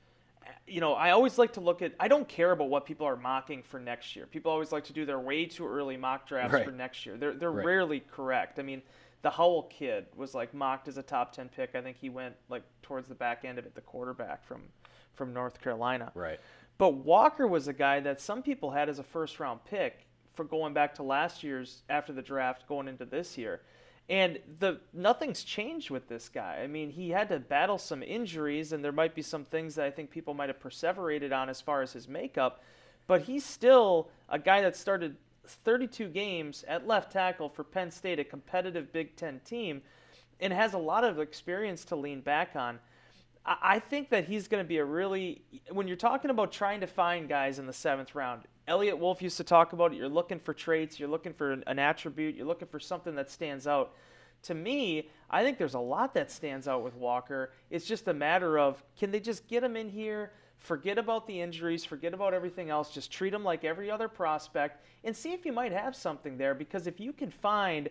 you 0.67 0.81
know, 0.81 0.95
I 0.95 1.11
always 1.11 1.39
like 1.39 1.53
to 1.55 1.61
look 1.61 1.83
at. 1.83 1.93
I 1.99 2.09
don't 2.09 2.29
care 2.29 2.53
about 2.53 2.69
what 2.69 2.85
people 2.85 3.07
are 3.07 3.17
mocking 3.17 3.63
for 3.63 3.81
next 3.81 4.15
year. 4.15 4.27
People 4.27 4.51
always 4.51 4.73
like 4.73 4.85
to 4.85 4.93
do 4.93 5.05
their 5.05 5.21
way 5.21 5.47
too 5.47 5.67
early 5.67 5.97
mock 5.97 6.29
drafts 6.29 6.55
right. 6.55 6.65
for 6.65 6.71
next 6.71 7.07
year. 7.07 7.17
They're 7.17 7.35
they're 7.35 7.51
right. 7.51 7.65
rarely 7.65 8.01
correct. 8.01 8.59
I 8.59 8.63
mean, 8.63 8.83
the 9.23 9.31
Howell 9.31 9.65
kid 9.65 10.07
was 10.17 10.35
like 10.35 10.55
mocked 10.55 10.89
as 10.89 10.99
a 10.99 11.03
top 11.03 11.33
ten 11.33 11.49
pick. 11.49 11.75
I 11.75 11.81
think 11.81 11.97
he 11.97 12.11
went 12.11 12.35
like 12.49 12.63
towards 12.83 13.09
the 13.09 13.15
back 13.15 13.45
end 13.45 13.59
of 13.59 13.67
it, 13.67 13.75
the 13.75 13.81
quarterback 13.81 14.45
from 14.45 14.63
from 15.15 15.33
North 15.33 15.61
Carolina. 15.61 16.13
Right. 16.15 16.41
But 16.79 16.95
Walker 16.95 17.47
was 17.47 17.67
a 17.67 17.73
guy 17.73 18.01
that 18.01 18.21
some 18.21 18.43
people 18.43 18.71
had 18.71 18.89
as 18.89 18.99
a 18.99 19.03
first 19.03 19.41
round 19.41 19.65
pick 19.65 20.07
for 20.35 20.45
going 20.45 20.73
back 20.73 20.95
to 20.95 21.03
last 21.03 21.43
year's 21.43 21.83
after 21.89 22.13
the 22.13 22.23
draft, 22.23 22.69
going 22.69 22.87
into 22.87 23.05
this 23.05 23.37
year. 23.37 23.61
And 24.09 24.39
the 24.59 24.81
nothing's 24.95 25.43
changed 25.43 25.91
with 25.91 26.09
this 26.09 26.31
guy. 26.31 26.61
I 26.63 26.67
mean, 26.67 26.91
he 26.91 27.11
had 27.11 27.29
to 27.29 27.39
battle 27.39 27.77
some 27.77 28.03
injuries, 28.03 28.73
and 28.73 28.83
there 28.83 28.93
might 28.93 29.15
be 29.15 29.21
some 29.21 29.45
things 29.45 29.75
that 29.75 29.85
I 29.85 29.91
think 29.91 30.11
people 30.11 30.33
might 30.33 30.49
have 30.49 30.61
perseverated 30.61 31.33
on 31.33 31.51
as 31.51 31.61
far 31.61 31.83
as 31.83 31.93
his 31.93 32.09
makeup. 32.09 32.63
But 33.07 33.23
he's 33.23 33.45
still 33.45 34.09
a 34.29 34.39
guy 34.39 34.63
that 34.63 34.77
started 34.77 35.17
32 35.47 36.09
games 36.09 36.65
at 36.69 36.87
left 36.87 37.13
tackle 37.13 37.49
for 37.49 37.65
Penn 37.65 37.91
State, 37.91 38.19
a 38.19 38.25
competitive 38.25 38.93
Big 38.93 39.15
Ten 39.17 39.41
team, 39.41 39.83
and 40.41 40.53
has 40.53 40.73
a 40.73 40.79
lot 40.79 41.05
of 41.05 41.19
experience 41.19 41.85
to 41.87 41.97
lean 41.97 42.21
back 42.21 42.57
on. 42.57 42.79
I 43.45 43.79
think 43.79 44.11
that 44.11 44.25
he's 44.27 44.47
going 44.47 44.63
to 44.63 44.69
be 44.69 44.77
a 44.77 44.85
really, 44.85 45.43
when 45.71 45.89
you're 45.89 45.97
talking 45.97 46.31
about 46.31 46.53
trying 46.53 46.81
to 46.81 46.87
find 46.87 47.29
guys 47.29 47.59
in 47.59 47.67
the 47.67 47.73
seventh 47.73 48.15
round, 48.15 48.43
Eliot 48.69 48.99
Wolf 48.99 49.23
used 49.23 49.39
to 49.39 49.45
talk 49.45 49.73
about 49.73 49.93
it. 49.93 49.97
You're 49.97 50.09
looking 50.09 50.39
for 50.39 50.53
traits, 50.53 51.01
you're 51.01 51.09
looking 51.09 51.33
for 51.33 51.53
an 51.53 51.79
attribute, 51.79 52.37
you're 52.37 52.47
looking 52.47 52.69
for 52.69 52.79
something 52.79 53.15
that 53.15 53.31
stands 53.31 53.67
out. 53.67 53.95
To 54.43 54.55
me, 54.55 55.09
I 55.31 55.43
think 55.43 55.59
there's 55.59 55.75
a 55.75 55.81
lot 55.81 56.15
that 56.15 56.31
stands 56.31 56.69
out 56.69 56.85
with 56.85 56.95
Walker. 56.95 57.51
It's 57.71 57.87
just 57.87 58.07
a 58.07 58.15
matter 58.15 58.59
of 58.59 58.83
can 58.97 59.11
they 59.11 59.21
just 59.21 59.49
get 59.49 59.65
him 59.65 59.75
in 59.75 59.89
here, 59.89 60.33
forget 60.59 60.99
about 60.99 61.27
the 61.27 61.41
injuries, 61.41 61.85
forget 61.85 62.13
about 62.13 62.35
everything 62.35 62.69
else, 62.69 62.91
just 62.91 63.11
treat 63.11 63.33
him 63.33 63.43
like 63.43 63.65
every 63.65 63.91
other 63.91 64.07
prospect, 64.07 64.85
and 65.03 65.17
see 65.17 65.33
if 65.33 65.47
you 65.47 65.53
might 65.53 65.73
have 65.73 65.97
something 65.97 66.37
there. 66.37 66.55
Because 66.55 66.87
if 66.87 67.01
you 67.01 67.13
can 67.13 67.31
find 67.31 67.89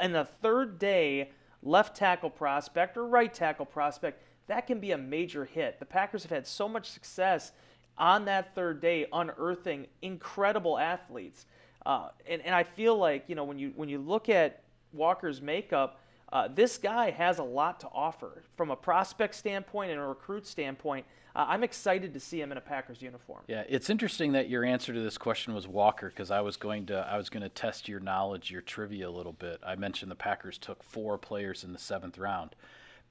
in 0.00 0.12
the 0.12 0.24
third 0.24 0.78
day 0.78 1.30
left 1.62 1.96
tackle 1.96 2.30
prospect 2.30 2.96
or 2.96 3.06
right 3.06 3.32
tackle 3.32 3.66
prospect, 3.66 4.22
that 4.46 4.66
can 4.66 4.80
be 4.80 4.92
a 4.92 4.98
major 4.98 5.44
hit. 5.44 5.78
The 5.78 5.86
Packers 5.86 6.22
have 6.22 6.30
had 6.30 6.46
so 6.46 6.68
much 6.68 6.90
success 6.90 7.52
on 7.98 8.24
that 8.26 8.54
third 8.54 8.80
day 8.80 9.06
unearthing 9.12 9.86
incredible 10.02 10.78
athletes. 10.78 11.46
Uh, 11.86 12.08
and, 12.28 12.42
and 12.42 12.54
I 12.54 12.62
feel 12.62 12.96
like, 12.96 13.24
you 13.28 13.34
know, 13.34 13.44
when 13.44 13.58
you, 13.58 13.72
when 13.76 13.88
you 13.88 13.98
look 13.98 14.28
at 14.28 14.62
Walker's 14.92 15.42
makeup, 15.42 16.00
uh, 16.32 16.48
this 16.48 16.78
guy 16.78 17.10
has 17.10 17.38
a 17.38 17.44
lot 17.44 17.80
to 17.80 17.88
offer 17.92 18.42
from 18.56 18.70
a 18.70 18.76
prospect 18.76 19.34
standpoint 19.34 19.90
and 19.90 20.00
a 20.00 20.04
recruit 20.04 20.46
standpoint. 20.46 21.06
Uh, 21.36 21.46
I'm 21.48 21.62
excited 21.62 22.14
to 22.14 22.20
see 22.20 22.40
him 22.40 22.52
in 22.52 22.58
a 22.58 22.60
Packers 22.60 23.02
uniform. 23.02 23.42
Yeah, 23.48 23.64
it's 23.68 23.90
interesting 23.90 24.32
that 24.32 24.48
your 24.48 24.64
answer 24.64 24.92
to 24.92 25.00
this 25.00 25.18
question 25.18 25.52
was 25.52 25.68
Walker 25.68 26.08
because 26.08 26.30
I 26.30 26.40
was 26.40 26.56
going 26.56 26.86
to 26.86 26.98
I 26.98 27.16
was 27.16 27.28
going 27.28 27.42
to 27.42 27.48
test 27.48 27.88
your 27.88 28.00
knowledge, 28.00 28.50
your 28.50 28.62
trivia 28.62 29.08
a 29.08 29.10
little 29.10 29.32
bit. 29.32 29.60
I 29.66 29.74
mentioned 29.74 30.10
the 30.10 30.16
Packers 30.16 30.58
took 30.58 30.82
four 30.82 31.18
players 31.18 31.64
in 31.64 31.72
the 31.72 31.78
seventh 31.78 32.18
round. 32.18 32.54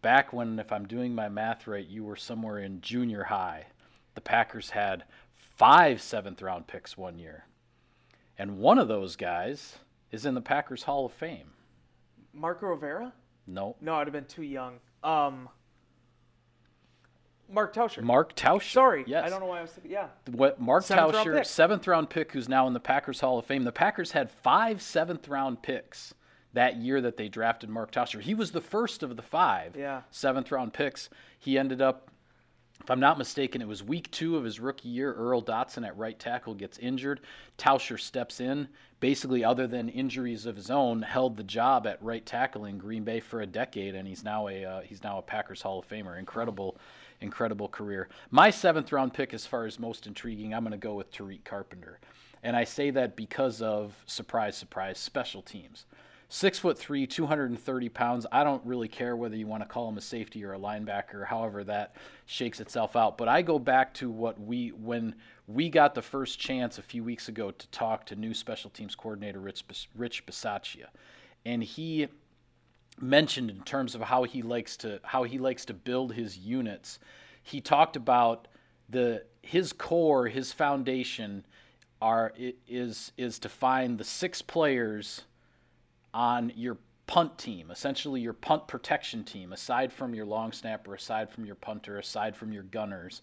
Back 0.02 0.34
when, 0.34 0.58
if 0.60 0.72
I'm 0.72 0.86
doing 0.86 1.14
my 1.14 1.30
math 1.30 1.68
right, 1.68 1.88
you 1.88 2.04
were 2.04 2.16
somewhere 2.16 2.60
in 2.60 2.82
junior 2.82 3.24
high 3.24 3.68
the 4.16 4.22
Packers 4.22 4.72
had 4.72 5.04
five 5.36 6.02
seventh 6.02 6.42
round 6.42 6.68
picks 6.68 6.98
one 6.98 7.18
year. 7.20 7.46
And 8.38 8.58
one 8.60 8.80
of 8.80 8.88
those 8.88 9.16
guys 9.16 9.78
is 10.12 10.26
in 10.26 10.34
the 10.34 10.42
Packers 10.42 10.84
Hall 10.84 11.06
of 11.06 11.14
Fame. 11.14 11.52
Marco 12.34 12.68
Rivera? 12.68 13.14
No. 13.46 13.76
No, 13.82 13.96
I'd 13.96 14.08
have 14.08 14.14
been 14.14 14.26
too 14.26 14.44
young. 14.44 14.80
Um, 15.04 15.50
Mark 17.50 17.74
Tauscher. 17.74 18.02
Mark 18.02 18.36
Tauscher. 18.36 18.72
Sorry. 18.72 19.04
Yes. 19.06 19.26
I 19.26 19.30
don't 19.30 19.40
know 19.40 19.46
why 19.48 19.60
I 19.60 19.62
was 19.62 19.72
thinking. 19.72 19.92
Yeah. 19.92 20.08
What 20.32 20.60
Mark 20.60 20.84
seventh 20.84 21.14
Tauscher, 21.16 21.46
seventh 21.46 21.88
round 21.88 22.10
pick, 22.10 22.32
who's 22.32 22.50
now 22.50 22.66
in 22.68 22.74
the 22.74 22.80
Packers 22.80 23.20
Hall 23.20 23.38
of 23.38 23.46
Fame. 23.46 23.64
The 23.64 23.72
Packers 23.72 24.12
had 24.12 24.32
five 24.32 24.82
seventh 24.82 25.28
round 25.28 25.62
picks 25.62 26.14
that 26.54 26.78
year 26.78 27.02
that 27.02 27.18
they 27.18 27.28
drafted 27.30 27.70
Mark 27.70 27.92
Tauscher. 27.92 28.22
He 28.22 28.34
was 28.34 28.52
the 28.52 28.62
first 28.62 29.04
of 29.04 29.16
the 29.16 29.22
five 29.22 29.76
Yeah. 29.76 30.02
seventh 30.10 30.52
round 30.52 30.74
picks. 30.74 31.10
He 31.38 31.58
ended 31.58 31.82
up, 31.82 32.10
if 32.84 32.92
I'm 32.92 33.00
not 33.00 33.18
mistaken, 33.18 33.62
it 33.62 33.68
was 33.68 33.82
week 33.82 34.12
two 34.12 34.36
of 34.36 34.44
his 34.44 34.60
rookie 34.60 34.90
year. 34.90 35.14
Earl 35.14 35.42
Dotson 35.42 35.88
at 35.88 35.98
right 35.98 36.20
tackle 36.20 36.54
gets 36.54 36.78
injured. 36.80 37.22
Tauscher 37.58 37.98
steps 37.98 38.42
in, 38.42 38.68
basically, 39.00 39.42
other 39.42 39.68
than 39.68 39.88
injuries 39.88 40.46
of 40.46 40.58
his 40.58 40.70
own, 40.70 41.02
held 41.02 41.38
the 41.38 41.44
job 41.44 41.88
at 41.88 42.04
right 42.04 42.26
tackle 42.26 42.66
in 42.66 42.78
Green 42.78 43.06
Bay 43.06 43.22
for 43.22 43.42
a 43.42 43.46
decade, 43.46 43.96
and 43.96 44.06
he's 44.06 44.26
now 44.26 44.50
a 44.50 44.66
uh, 44.66 44.82
he's 44.82 45.02
now 45.02 45.18
a 45.18 45.22
Packers 45.22 45.62
Hall 45.62 45.80
of 45.80 45.88
Famer. 45.88 46.20
Incredible, 46.20 46.76
incredible 47.22 47.70
career. 47.70 48.10
My 48.32 48.50
seventh 48.50 48.92
round 48.92 49.14
pick, 49.14 49.34
as 49.34 49.46
far 49.46 49.66
as 49.66 49.80
most 49.80 50.06
intriguing, 50.06 50.54
I'm 50.54 50.64
going 50.64 50.72
to 50.72 50.78
go 50.78 50.96
with 50.96 51.10
Tariq 51.10 51.46
Carpenter, 51.46 52.00
and 52.44 52.54
I 52.54 52.66
say 52.66 52.90
that 52.90 53.16
because 53.16 53.62
of 53.62 53.96
surprise, 54.08 54.58
surprise, 54.58 55.00
special 55.00 55.42
teams. 55.42 55.86
Six 56.34 56.58
foot 56.58 56.80
three, 56.80 57.06
230 57.06 57.90
pounds. 57.90 58.26
I 58.32 58.44
don't 58.44 58.66
really 58.66 58.88
care 58.88 59.16
whether 59.16 59.36
you 59.36 59.46
want 59.46 59.62
to 59.62 59.70
call 59.70 59.88
him 59.88 60.00
a 60.00 60.02
safety 60.02 60.44
or 60.44 60.54
a 60.54 60.58
linebacker, 60.58 61.28
however 61.28 61.64
that 61.66 61.96
shakes 62.26 62.60
itself 62.60 62.96
out. 62.96 63.20
But 63.20 63.28
I 63.28 63.44
go 63.44 63.60
back 63.60 63.94
to 63.96 64.10
what 64.10 64.42
we 64.42 64.70
when 64.70 65.14
we 65.46 65.70
got 65.70 65.94
the 65.94 66.02
first 66.02 66.40
chance 66.40 66.80
a 66.80 66.82
few 66.82 67.04
weeks 67.04 67.30
ago 67.30 67.52
to 67.52 67.68
talk 67.68 68.08
to 68.08 68.16
new 68.16 68.34
special 68.34 68.72
teams 68.72 68.96
coordinator 68.96 69.40
Rich 69.40 69.90
Rich 69.96 70.26
Bisaccia, 70.26 70.88
and 71.46 71.64
he 71.64 72.08
mentioned 73.00 73.52
in 73.52 73.62
terms 73.62 73.94
of 73.94 74.02
how 74.02 74.24
he 74.24 74.42
likes 74.42 74.76
to 74.78 75.00
how 75.04 75.22
he 75.22 75.38
likes 75.38 75.66
to 75.66 75.76
build 75.76 76.14
his 76.14 76.36
units. 76.36 76.98
He 77.44 77.62
talked 77.62 77.96
about 77.96 78.48
the 78.90 79.24
his 79.44 79.72
core, 79.72 80.30
his 80.30 80.52
foundation 80.52 81.46
are 82.02 82.34
is 82.68 83.12
is 83.18 83.38
to 83.38 83.50
find 83.50 84.00
the 84.00 84.04
six 84.04 84.42
players 84.42 85.26
on 86.14 86.52
your 86.56 86.78
punt 87.08 87.38
team, 87.38 87.70
essentially 87.72 88.22
your 88.22 88.34
punt 88.34 88.68
protection 88.68 89.24
team, 89.24 89.54
aside 89.54 89.92
from 89.92 90.14
your 90.14 90.26
long 90.26 90.52
snapper, 90.52 90.96
aside 90.96 91.30
from 91.30 91.46
your 91.46 91.56
punter, 91.56 91.98
aside 91.98 92.36
from 92.36 92.52
your 92.52 92.64
gunners, 92.64 93.22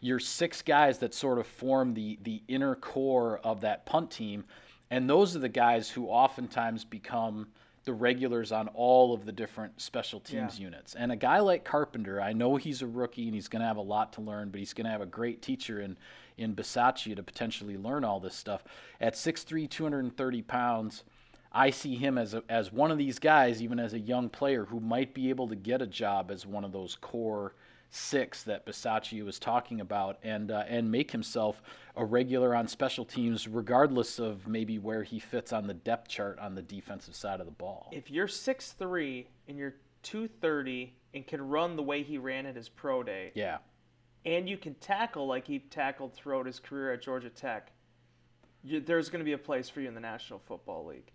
your 0.00 0.18
six 0.18 0.60
guys 0.62 0.98
that 0.98 1.14
sort 1.14 1.38
of 1.38 1.46
form 1.46 1.94
the 1.94 2.18
the 2.22 2.42
inner 2.48 2.74
core 2.74 3.38
of 3.38 3.62
that 3.62 3.86
punt 3.86 4.10
team, 4.10 4.44
and 4.90 5.08
those 5.08 5.34
are 5.34 5.40
the 5.40 5.48
guys 5.48 5.90
who 5.90 6.08
oftentimes 6.08 6.84
become 6.84 7.46
the 7.84 7.92
regulars 7.92 8.50
on 8.50 8.68
all 8.68 9.12
of 9.12 9.26
the 9.26 9.32
different 9.32 9.80
special 9.80 10.18
teams 10.18 10.58
units. 10.58 10.94
And 10.94 11.12
a 11.12 11.16
guy 11.16 11.40
like 11.40 11.64
Carpenter, 11.64 12.20
I 12.20 12.32
know 12.32 12.56
he's 12.56 12.80
a 12.80 12.86
rookie 12.86 13.26
and 13.26 13.34
he's 13.34 13.48
going 13.48 13.60
to 13.60 13.68
have 13.68 13.76
a 13.76 13.82
lot 13.82 14.14
to 14.14 14.22
learn, 14.22 14.48
but 14.48 14.58
he's 14.58 14.72
going 14.72 14.86
to 14.86 14.90
have 14.90 15.02
a 15.02 15.06
great 15.06 15.42
teacher 15.42 15.80
in 15.80 15.96
in 16.36 16.54
Bisaccia 16.56 17.14
to 17.14 17.22
potentially 17.22 17.76
learn 17.76 18.04
all 18.04 18.18
this 18.18 18.34
stuff. 18.34 18.64
At 19.00 19.14
6'3", 19.14 19.70
230 19.70 20.42
pounds, 20.42 21.04
I 21.54 21.70
see 21.70 21.94
him 21.94 22.18
as 22.18 22.34
a, 22.34 22.42
as 22.48 22.72
one 22.72 22.90
of 22.90 22.98
these 22.98 23.20
guys, 23.20 23.62
even 23.62 23.78
as 23.78 23.94
a 23.94 23.98
young 23.98 24.28
player, 24.28 24.64
who 24.64 24.80
might 24.80 25.14
be 25.14 25.30
able 25.30 25.48
to 25.48 25.54
get 25.54 25.80
a 25.80 25.86
job 25.86 26.30
as 26.30 26.44
one 26.44 26.64
of 26.64 26.72
those 26.72 26.96
core 26.96 27.54
six 27.90 28.42
that 28.42 28.66
Bisaccia 28.66 29.24
was 29.24 29.38
talking 29.38 29.80
about, 29.80 30.18
and 30.24 30.50
uh, 30.50 30.64
and 30.68 30.90
make 30.90 31.12
himself 31.12 31.62
a 31.94 32.04
regular 32.04 32.56
on 32.56 32.66
special 32.66 33.04
teams, 33.04 33.46
regardless 33.46 34.18
of 34.18 34.48
maybe 34.48 34.80
where 34.80 35.04
he 35.04 35.20
fits 35.20 35.52
on 35.52 35.68
the 35.68 35.74
depth 35.74 36.08
chart 36.08 36.38
on 36.40 36.56
the 36.56 36.62
defensive 36.62 37.14
side 37.14 37.38
of 37.38 37.46
the 37.46 37.52
ball. 37.52 37.88
If 37.92 38.10
you're 38.10 38.26
6'3 38.26 39.26
and 39.46 39.56
you're 39.56 39.76
230 40.02 40.92
and 41.14 41.24
can 41.24 41.40
run 41.40 41.76
the 41.76 41.84
way 41.84 42.02
he 42.02 42.18
ran 42.18 42.46
at 42.46 42.56
his 42.56 42.68
pro 42.68 43.04
day, 43.04 43.30
Yeah, 43.36 43.58
and 44.24 44.48
you 44.48 44.56
can 44.56 44.74
tackle 44.74 45.28
like 45.28 45.46
he 45.46 45.60
tackled 45.60 46.14
throughout 46.14 46.46
his 46.46 46.58
career 46.58 46.92
at 46.92 47.00
Georgia 47.00 47.30
Tech, 47.30 47.70
you, 48.64 48.80
there's 48.80 49.08
going 49.08 49.20
to 49.20 49.24
be 49.24 49.34
a 49.34 49.38
place 49.38 49.68
for 49.68 49.80
you 49.80 49.88
in 49.88 49.94
the 49.94 50.00
National 50.00 50.40
Football 50.40 50.86
League. 50.86 51.12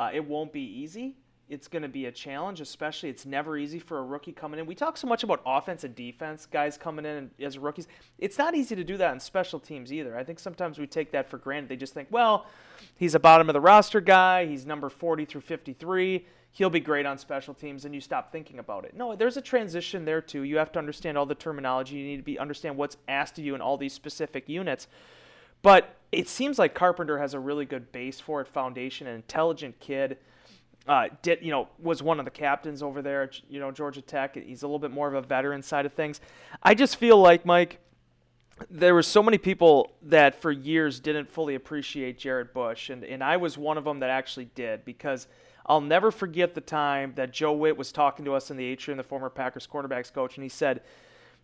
Uh, 0.00 0.08
it 0.14 0.26
won't 0.26 0.50
be 0.50 0.62
easy. 0.62 1.14
It's 1.50 1.68
going 1.68 1.82
to 1.82 1.88
be 1.88 2.06
a 2.06 2.12
challenge, 2.12 2.62
especially 2.62 3.10
it's 3.10 3.26
never 3.26 3.58
easy 3.58 3.78
for 3.78 3.98
a 3.98 4.02
rookie 4.02 4.32
coming 4.32 4.58
in. 4.58 4.64
We 4.64 4.74
talk 4.74 4.96
so 4.96 5.06
much 5.06 5.24
about 5.24 5.42
offense 5.44 5.84
and 5.84 5.94
defense, 5.94 6.46
guys 6.46 6.78
coming 6.78 7.04
in 7.04 7.30
as 7.38 7.58
rookies. 7.58 7.86
It's 8.16 8.38
not 8.38 8.54
easy 8.54 8.74
to 8.76 8.84
do 8.84 8.96
that 8.96 9.12
in 9.12 9.20
special 9.20 9.60
teams 9.60 9.92
either. 9.92 10.16
I 10.16 10.24
think 10.24 10.38
sometimes 10.38 10.78
we 10.78 10.86
take 10.86 11.12
that 11.12 11.28
for 11.28 11.36
granted. 11.36 11.68
They 11.68 11.76
just 11.76 11.92
think, 11.92 12.08
well, 12.10 12.46
he's 12.96 13.14
a 13.14 13.18
bottom 13.18 13.50
of 13.50 13.52
the 13.52 13.60
roster 13.60 14.00
guy. 14.00 14.46
He's 14.46 14.64
number 14.64 14.88
40 14.88 15.26
through 15.26 15.42
53. 15.42 16.24
He'll 16.52 16.70
be 16.70 16.80
great 16.80 17.04
on 17.04 17.18
special 17.18 17.52
teams, 17.52 17.84
and 17.84 17.94
you 17.94 18.00
stop 18.00 18.32
thinking 18.32 18.58
about 18.58 18.86
it. 18.86 18.96
No, 18.96 19.14
there's 19.14 19.36
a 19.36 19.42
transition 19.42 20.06
there 20.06 20.22
too. 20.22 20.44
You 20.44 20.56
have 20.56 20.72
to 20.72 20.78
understand 20.78 21.18
all 21.18 21.26
the 21.26 21.34
terminology. 21.34 21.96
You 21.96 22.06
need 22.06 22.16
to 22.16 22.22
be 22.22 22.38
understand 22.38 22.78
what's 22.78 22.96
asked 23.06 23.38
of 23.38 23.44
you 23.44 23.54
in 23.54 23.60
all 23.60 23.76
these 23.76 23.92
specific 23.92 24.48
units. 24.48 24.88
But 25.62 25.96
it 26.12 26.28
seems 26.28 26.58
like 26.58 26.74
Carpenter 26.74 27.18
has 27.18 27.34
a 27.34 27.40
really 27.40 27.64
good 27.64 27.92
base 27.92 28.18
for 28.18 28.40
it, 28.40 28.48
foundation, 28.48 29.06
an 29.06 29.14
intelligent 29.14 29.78
kid. 29.80 30.18
Uh, 30.88 31.08
did 31.22 31.38
you 31.42 31.50
know 31.50 31.68
was 31.78 32.02
one 32.02 32.18
of 32.18 32.24
the 32.24 32.30
captains 32.30 32.82
over 32.82 33.02
there 33.02 33.22
at 33.22 33.40
you 33.50 33.60
know 33.60 33.70
Georgia 33.70 34.00
Tech. 34.00 34.34
He's 34.34 34.62
a 34.62 34.66
little 34.66 34.78
bit 34.78 34.90
more 34.90 35.06
of 35.06 35.14
a 35.14 35.20
veteran 35.20 35.62
side 35.62 35.86
of 35.86 35.92
things. 35.92 36.20
I 36.62 36.74
just 36.74 36.96
feel 36.96 37.18
like 37.18 37.44
Mike, 37.44 37.78
there 38.70 38.94
were 38.94 39.02
so 39.02 39.22
many 39.22 39.38
people 39.38 39.92
that 40.02 40.40
for 40.40 40.50
years 40.50 40.98
didn't 40.98 41.30
fully 41.30 41.54
appreciate 41.54 42.18
Jarrett 42.18 42.54
Bush, 42.54 42.88
and 42.88 43.04
and 43.04 43.22
I 43.22 43.36
was 43.36 43.58
one 43.58 43.76
of 43.76 43.84
them 43.84 44.00
that 44.00 44.10
actually 44.10 44.46
did 44.54 44.84
because 44.86 45.28
I'll 45.66 45.82
never 45.82 46.10
forget 46.10 46.54
the 46.54 46.62
time 46.62 47.12
that 47.16 47.30
Joe 47.30 47.52
Whitt 47.52 47.76
was 47.76 47.92
talking 47.92 48.24
to 48.24 48.32
us 48.32 48.50
in 48.50 48.56
the 48.56 48.64
atrium, 48.64 48.96
the 48.96 49.04
former 49.04 49.28
Packers 49.28 49.68
quarterbacks 49.70 50.12
coach, 50.12 50.36
and 50.36 50.42
he 50.42 50.48
said. 50.48 50.82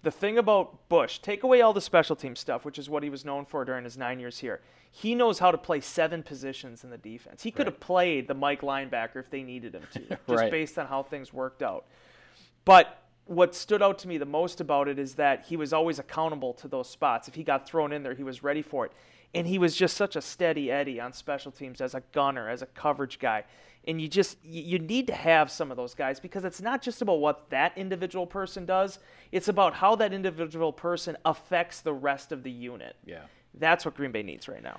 The 0.02 0.10
thing 0.10 0.38
about 0.38 0.88
Bush, 0.88 1.18
take 1.18 1.42
away 1.42 1.60
all 1.60 1.72
the 1.72 1.80
special 1.80 2.14
team 2.14 2.36
stuff, 2.36 2.64
which 2.64 2.78
is 2.78 2.88
what 2.88 3.02
he 3.02 3.10
was 3.10 3.24
known 3.24 3.44
for 3.44 3.64
during 3.64 3.84
his 3.84 3.96
nine 3.98 4.20
years 4.20 4.38
here. 4.38 4.60
He 4.90 5.14
knows 5.14 5.38
how 5.40 5.50
to 5.50 5.58
play 5.58 5.80
seven 5.80 6.22
positions 6.22 6.84
in 6.84 6.90
the 6.90 6.98
defense. 6.98 7.42
He 7.42 7.50
could 7.50 7.66
have 7.66 7.80
played 7.80 8.28
the 8.28 8.34
Mike 8.34 8.60
linebacker 8.62 9.16
if 9.16 9.30
they 9.30 9.42
needed 9.42 9.74
him 9.74 9.82
to, 9.92 10.00
just 10.08 10.20
Right. 10.28 10.50
based 10.50 10.78
on 10.78 10.86
how 10.86 11.02
things 11.02 11.32
worked 11.32 11.62
out. 11.62 11.86
But 12.64 13.02
what 13.26 13.54
stood 13.54 13.82
out 13.82 13.98
to 14.00 14.08
me 14.08 14.16
the 14.18 14.24
most 14.24 14.60
about 14.60 14.86
it 14.88 14.98
is 14.98 15.14
that 15.16 15.44
he 15.46 15.56
was 15.56 15.72
always 15.72 15.98
accountable 15.98 16.54
to 16.54 16.68
those 16.68 16.88
spots. 16.88 17.26
If 17.26 17.34
he 17.34 17.42
got 17.42 17.66
thrown 17.68 17.92
in 17.92 18.02
there, 18.04 18.14
he 18.14 18.22
was 18.22 18.42
ready 18.42 18.62
for 18.62 18.86
it. 18.86 18.92
And 19.34 19.46
he 19.46 19.58
was 19.58 19.76
just 19.76 19.96
such 19.96 20.16
a 20.16 20.22
steady 20.22 20.70
Eddie 20.70 21.00
on 21.00 21.12
special 21.12 21.52
teams 21.52 21.80
as 21.80 21.94
a 21.94 22.02
gunner, 22.12 22.48
as 22.48 22.62
a 22.62 22.66
coverage 22.66 23.18
guy. 23.18 23.44
And 23.86 24.00
you 24.00 24.08
just 24.08 24.38
you 24.44 24.62
you 24.62 24.78
need 24.78 25.06
to 25.06 25.14
have 25.14 25.50
some 25.50 25.70
of 25.70 25.76
those 25.76 25.94
guys 25.94 26.18
because 26.18 26.44
it's 26.44 26.60
not 26.60 26.82
just 26.82 27.02
about 27.02 27.20
what 27.20 27.50
that 27.50 27.76
individual 27.76 28.26
person 28.26 28.66
does. 28.66 28.98
It's 29.30 29.48
about 29.48 29.74
how 29.74 29.94
that 29.96 30.12
individual 30.12 30.72
person 30.72 31.16
affects 31.24 31.82
the 31.82 31.92
rest 31.92 32.32
of 32.32 32.42
the 32.42 32.50
unit. 32.50 32.96
yeah. 33.04 33.22
That's 33.58 33.86
what 33.86 33.94
Green 33.94 34.12
Bay 34.12 34.22
needs 34.22 34.48
right 34.48 34.62
now. 34.62 34.78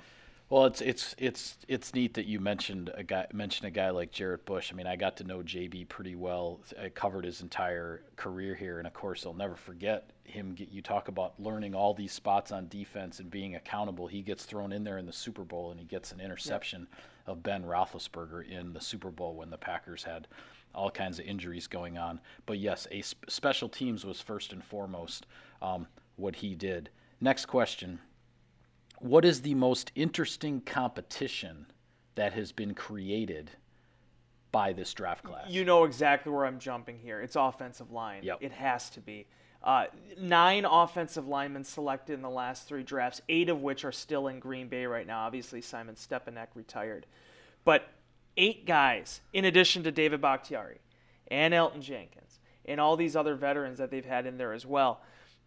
Well, 0.50 0.64
it's 0.64 0.80
it's 0.80 1.14
it's 1.18 1.58
it's 1.68 1.92
neat 1.92 2.14
that 2.14 2.24
you 2.24 2.40
mentioned 2.40 2.90
a 2.94 3.02
guy 3.02 3.26
mentioned 3.34 3.68
a 3.68 3.70
guy 3.70 3.90
like 3.90 4.12
Jarrett 4.12 4.46
Bush. 4.46 4.72
I 4.72 4.76
mean, 4.76 4.86
I 4.86 4.96
got 4.96 5.18
to 5.18 5.24
know 5.24 5.40
JB 5.40 5.90
pretty 5.90 6.16
well. 6.16 6.60
I 6.82 6.88
covered 6.88 7.26
his 7.26 7.42
entire 7.42 8.02
career 8.16 8.54
here, 8.54 8.78
and 8.78 8.86
of 8.86 8.94
course, 8.94 9.26
I'll 9.26 9.34
never 9.34 9.56
forget 9.56 10.08
him. 10.24 10.54
Get, 10.54 10.70
you 10.70 10.80
talk 10.80 11.08
about 11.08 11.38
learning 11.38 11.74
all 11.74 11.92
these 11.92 12.12
spots 12.12 12.50
on 12.50 12.66
defense 12.68 13.20
and 13.20 13.30
being 13.30 13.56
accountable. 13.56 14.06
He 14.06 14.22
gets 14.22 14.46
thrown 14.46 14.72
in 14.72 14.84
there 14.84 14.96
in 14.96 15.04
the 15.04 15.12
Super 15.12 15.44
Bowl, 15.44 15.70
and 15.70 15.78
he 15.78 15.84
gets 15.84 16.12
an 16.12 16.20
interception 16.20 16.88
of 17.26 17.42
Ben 17.42 17.62
Roethlisberger 17.62 18.48
in 18.48 18.72
the 18.72 18.80
Super 18.80 19.10
Bowl 19.10 19.34
when 19.34 19.50
the 19.50 19.58
Packers 19.58 20.04
had 20.04 20.28
all 20.74 20.90
kinds 20.90 21.18
of 21.18 21.26
injuries 21.26 21.66
going 21.66 21.98
on. 21.98 22.20
But 22.46 22.58
yes, 22.58 22.88
a 22.90 23.02
sp- 23.04 23.28
special 23.28 23.68
teams 23.68 24.06
was 24.06 24.22
first 24.22 24.54
and 24.54 24.64
foremost 24.64 25.26
um, 25.60 25.88
what 26.16 26.36
he 26.36 26.54
did. 26.54 26.88
Next 27.20 27.46
question 27.46 27.98
what 29.00 29.24
is 29.24 29.42
the 29.42 29.54
most 29.54 29.92
interesting 29.94 30.60
competition 30.60 31.66
that 32.14 32.32
has 32.32 32.52
been 32.52 32.74
created 32.74 33.50
by 34.50 34.72
this 34.72 34.92
draft 34.94 35.24
class? 35.24 35.48
You 35.48 35.64
know 35.64 35.84
exactly 35.84 36.32
where 36.32 36.46
I'm 36.46 36.58
jumping 36.58 36.98
here. 36.98 37.20
It's 37.20 37.36
offensive 37.36 37.90
line. 37.90 38.22
Yep. 38.22 38.38
It 38.40 38.52
has 38.52 38.90
to 38.90 39.00
be. 39.00 39.26
Uh, 39.62 39.86
nine 40.20 40.64
offensive 40.64 41.26
linemen 41.26 41.64
selected 41.64 42.14
in 42.14 42.22
the 42.22 42.30
last 42.30 42.68
three 42.68 42.82
drafts, 42.82 43.20
eight 43.28 43.48
of 43.48 43.60
which 43.60 43.84
are 43.84 43.92
still 43.92 44.28
in 44.28 44.38
Green 44.38 44.68
Bay 44.68 44.86
right 44.86 45.06
now. 45.06 45.20
Obviously, 45.20 45.60
Simon 45.60 45.96
Stepaniak 45.96 46.48
retired. 46.54 47.06
But 47.64 47.88
eight 48.36 48.66
guys, 48.66 49.20
in 49.32 49.44
addition 49.44 49.82
to 49.82 49.90
David 49.90 50.20
Bakhtiari 50.20 50.78
and 51.28 51.52
Elgton 51.52 51.82
Jenkins 51.82 52.38
and 52.64 52.80
all 52.80 52.96
these 52.96 53.16
other 53.16 53.34
veterans 53.34 53.78
that 53.78 53.90
they've 53.90 54.04
had 54.04 54.26
in 54.26 54.38
there 54.38 54.52
as 54.52 54.64
well. 54.64 55.00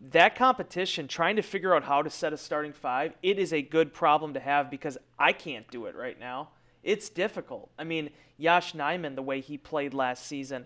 That 0.10 0.36
competition, 0.36 1.08
trying 1.08 1.36
to 1.36 1.44
figure 1.44 1.76
out 1.76 1.84
how 1.84 2.02
to 2.02 2.10
set 2.10 2.34
a 2.34 2.38
starting 2.38 2.74
five, 2.74 3.14
it 3.22 3.38
is 3.38 3.54
a 3.54 3.62
good 3.62 3.94
problem 3.94 4.34
to 4.34 4.40
have 4.40 4.72
because 4.72 4.98
I 5.20 5.32
can't 5.32 5.70
do 5.70 5.86
it 5.86 5.96
right 5.96 6.20
now. 6.20 6.50
It's 6.84 7.08
difficult. 7.10 7.70
I 7.78 7.84
mean, 7.84 8.10
Yosh 8.38 8.74
Nijman, 8.74 9.16
the 9.16 9.22
way 9.22 9.42
he 9.42 9.58
played 9.58 9.94
last 9.94 10.26
season. 10.26 10.66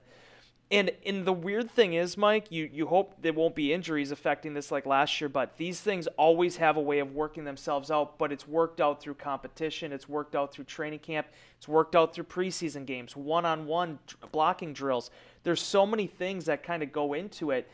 And 0.71 0.91
and 1.06 1.26
the 1.26 1.34
weird 1.34 1.69
thing 1.69 1.93
is, 1.93 2.17
Mike, 2.17 2.52
you, 2.52 2.67
you 2.74 2.88
hope 2.88 3.21
there 3.21 3.34
won't 3.34 3.54
be 3.54 3.71
injuries 3.71 4.10
affecting 4.10 4.56
this 4.56 4.71
like 4.71 4.88
last 4.88 5.21
year, 5.21 5.30
but 5.30 5.58
these 5.58 5.80
things 5.80 6.08
always 6.17 6.58
have 6.58 6.76
a 6.76 6.82
way 6.82 7.00
of 7.00 7.13
working 7.13 7.43
themselves 7.43 7.91
out, 7.91 8.17
but 8.17 8.32
it's 8.32 8.48
worked 8.48 8.82
out 8.82 9.00
through 9.00 9.13
competition, 9.13 9.91
it's 9.91 10.10
worked 10.10 10.36
out 10.36 10.52
through 10.52 10.65
training 10.65 11.00
camp, 11.00 11.28
it's 11.58 11.67
worked 11.67 11.95
out 11.95 12.15
through 12.15 12.24
preseason 12.24 12.86
games, 12.86 13.15
one-on-one 13.15 14.00
blocking 14.32 14.74
drills. 14.74 15.12
There's 15.43 15.62
so 15.62 15.86
many 15.86 16.08
things 16.08 16.45
that 16.45 16.63
kind 16.63 16.82
of 16.82 16.91
go 16.91 17.13
into 17.13 17.52
it. 17.52 17.69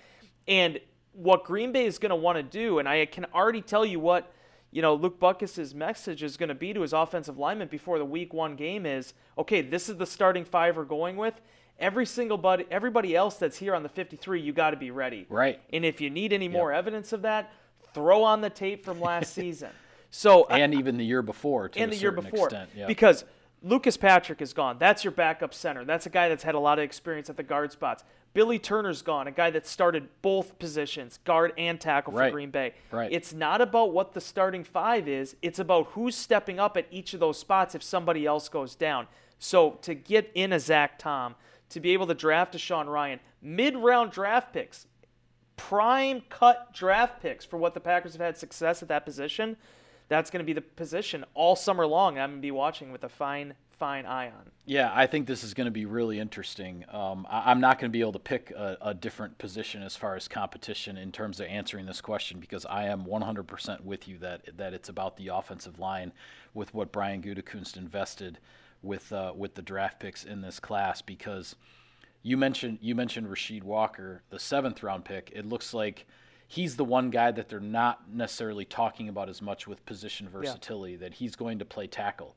And 0.45 0.79
what 1.13 1.43
Green 1.43 1.71
Bay 1.71 1.85
is 1.85 1.97
going 1.97 2.11
to 2.11 2.15
want 2.15 2.37
to 2.37 2.43
do, 2.43 2.79
and 2.79 2.87
I 2.87 3.05
can 3.05 3.25
already 3.33 3.61
tell 3.61 3.85
you 3.85 3.99
what 3.99 4.31
you 4.71 4.81
know, 4.81 4.95
Luke 4.95 5.19
Butkus's 5.19 5.75
message 5.75 6.23
is 6.23 6.37
going 6.37 6.49
to 6.49 6.55
be 6.55 6.73
to 6.73 6.81
his 6.81 6.93
offensive 6.93 7.37
lineman 7.37 7.67
before 7.67 7.99
the 7.99 8.05
week 8.05 8.33
one 8.33 8.55
game 8.55 8.85
is, 8.85 9.13
okay, 9.37 9.61
this 9.61 9.89
is 9.89 9.97
the 9.97 10.05
starting 10.05 10.45
five 10.45 10.77
we're 10.77 10.85
going 10.85 11.17
with. 11.17 11.39
Every 11.77 12.05
single 12.05 12.37
buddy, 12.37 12.65
everybody 12.71 13.15
else 13.15 13.35
that's 13.35 13.57
here 13.57 13.75
on 13.75 13.83
the 13.83 13.89
53, 13.89 14.39
you 14.39 14.53
got 14.53 14.71
to 14.71 14.77
be 14.77 14.91
ready. 14.91 15.25
Right. 15.29 15.59
And 15.73 15.83
if 15.83 15.99
you 15.99 16.09
need 16.09 16.31
any 16.31 16.47
more 16.47 16.71
evidence 16.71 17.11
of 17.11 17.23
that, 17.23 17.51
throw 17.93 18.23
on 18.23 18.41
the 18.41 18.49
tape 18.49 18.85
from 18.85 19.01
last 19.01 19.33
season. 19.35 19.71
So 20.09 20.45
and 20.49 20.73
I, 20.73 20.77
even 20.77 20.97
the 20.97 21.05
year 21.05 21.21
before, 21.21 21.69
to 21.69 21.79
and 21.79 21.91
the 21.91 21.97
year 21.97 22.11
before, 22.11 22.49
yeah. 22.75 22.85
because 22.85 23.25
Lucas 23.63 23.97
Patrick 23.97 24.41
is 24.41 24.53
gone. 24.53 24.77
That's 24.77 25.03
your 25.03 25.11
backup 25.11 25.53
center. 25.53 25.85
That's 25.85 26.05
a 26.05 26.09
guy 26.09 26.29
that's 26.29 26.43
had 26.43 26.55
a 26.55 26.59
lot 26.59 26.79
of 26.79 26.83
experience 26.83 27.29
at 27.29 27.37
the 27.37 27.43
guard 27.43 27.71
spots. 27.71 28.03
Billy 28.33 28.59
Turner's 28.59 29.01
gone, 29.01 29.27
a 29.27 29.31
guy 29.31 29.49
that 29.49 29.67
started 29.67 30.07
both 30.21 30.57
positions, 30.57 31.19
guard 31.25 31.51
and 31.57 31.79
tackle 31.79 32.13
right. 32.13 32.29
for 32.29 32.35
Green 32.35 32.49
Bay. 32.49 32.73
Right. 32.91 33.11
It's 33.11 33.33
not 33.33 33.59
about 33.59 33.93
what 33.93 34.13
the 34.13 34.21
starting 34.21 34.63
five 34.63 35.07
is, 35.07 35.35
it's 35.41 35.59
about 35.59 35.87
who's 35.87 36.15
stepping 36.15 36.59
up 36.59 36.77
at 36.77 36.87
each 36.91 37.13
of 37.13 37.19
those 37.19 37.37
spots 37.37 37.75
if 37.75 37.83
somebody 37.83 38.25
else 38.25 38.47
goes 38.47 38.75
down. 38.75 39.07
So 39.39 39.71
to 39.81 39.93
get 39.93 40.31
in 40.33 40.53
a 40.53 40.59
Zach 40.59 40.97
Tom, 40.99 41.35
to 41.69 41.79
be 41.79 41.91
able 41.91 42.07
to 42.07 42.13
draft 42.13 42.55
a 42.55 42.57
Sean 42.57 42.87
Rhyan, 42.87 43.19
mid 43.41 43.75
round 43.75 44.11
draft 44.11 44.53
picks, 44.53 44.87
prime 45.57 46.21
cut 46.29 46.73
draft 46.73 47.21
picks 47.21 47.43
for 47.43 47.57
what 47.57 47.73
the 47.73 47.79
Packers 47.79 48.13
have 48.13 48.21
had 48.21 48.37
success 48.37 48.81
at 48.81 48.87
that 48.89 49.05
position, 49.05 49.57
that's 50.07 50.29
going 50.29 50.39
to 50.39 50.45
be 50.45 50.53
the 50.53 50.61
position 50.61 51.25
all 51.33 51.55
summer 51.55 51.85
long. 51.85 52.17
I'm 52.17 52.31
going 52.31 52.41
to 52.41 52.45
be 52.45 52.51
watching 52.51 52.91
with 52.91 53.03
a 53.03 53.09
fine 53.09 53.55
fine 53.81 54.05
eye 54.05 54.27
on. 54.27 54.51
Yeah, 54.67 54.91
I 54.93 55.07
think 55.07 55.25
this 55.25 55.43
is 55.43 55.55
going 55.55 55.65
to 55.65 55.71
be 55.71 55.87
really 55.87 56.19
interesting. 56.19 56.85
Um, 56.89 57.25
I, 57.27 57.51
am 57.51 57.59
not 57.59 57.79
going 57.79 57.89
to 57.89 57.91
be 57.91 58.01
able 58.01 58.13
to 58.13 58.19
pick 58.19 58.51
a, 58.51 58.77
a, 58.79 58.93
different 58.93 59.39
position 59.39 59.81
as 59.81 59.95
far 59.95 60.15
as 60.15 60.27
competition 60.27 60.97
in 60.97 61.11
terms 61.11 61.39
of 61.39 61.47
answering 61.47 61.87
this 61.87 61.99
question 61.99 62.39
because 62.39 62.63
I 62.67 62.85
am 62.85 63.05
100% 63.05 63.81
with 63.81 64.07
you 64.07 64.19
that 64.19 64.55
that 64.57 64.75
it's 64.75 64.87
about 64.87 65.17
the 65.17 65.29
offensive 65.29 65.79
line 65.79 66.11
with 66.53 66.75
what 66.75 66.91
Brian 66.91 67.23
Gutekunst 67.23 67.75
invested 67.75 68.37
with 68.83 69.11
uh, 69.11 69.33
with 69.35 69.55
the 69.55 69.63
draft 69.63 69.99
picks 69.99 70.23
in 70.23 70.41
this 70.41 70.59
class 70.59 71.01
because 71.01 71.55
you 72.21 72.37
mentioned 72.37 72.77
you 72.81 72.93
mentioned 72.93 73.29
Rasheed 73.29 73.63
Walker, 73.63 74.21
the 74.29 74.39
seventh 74.39 74.83
round 74.83 75.05
pick. 75.05 75.31
It 75.33 75.47
looks 75.47 75.73
like 75.73 76.05
he's 76.47 76.75
the 76.75 76.85
one 76.85 77.09
guy 77.09 77.31
that 77.31 77.49
they're 77.49 77.59
not 77.59 78.07
necessarily 78.13 78.65
talking 78.65 79.09
about 79.09 79.27
as 79.27 79.41
much 79.41 79.67
with 79.67 79.83
position 79.87 80.29
versatility. 80.29 80.93
Yeah. 80.93 80.99
That 80.99 81.13
he's 81.15 81.35
going 81.35 81.57
to 81.57 81.65
play 81.65 81.87
tackle. 81.87 82.35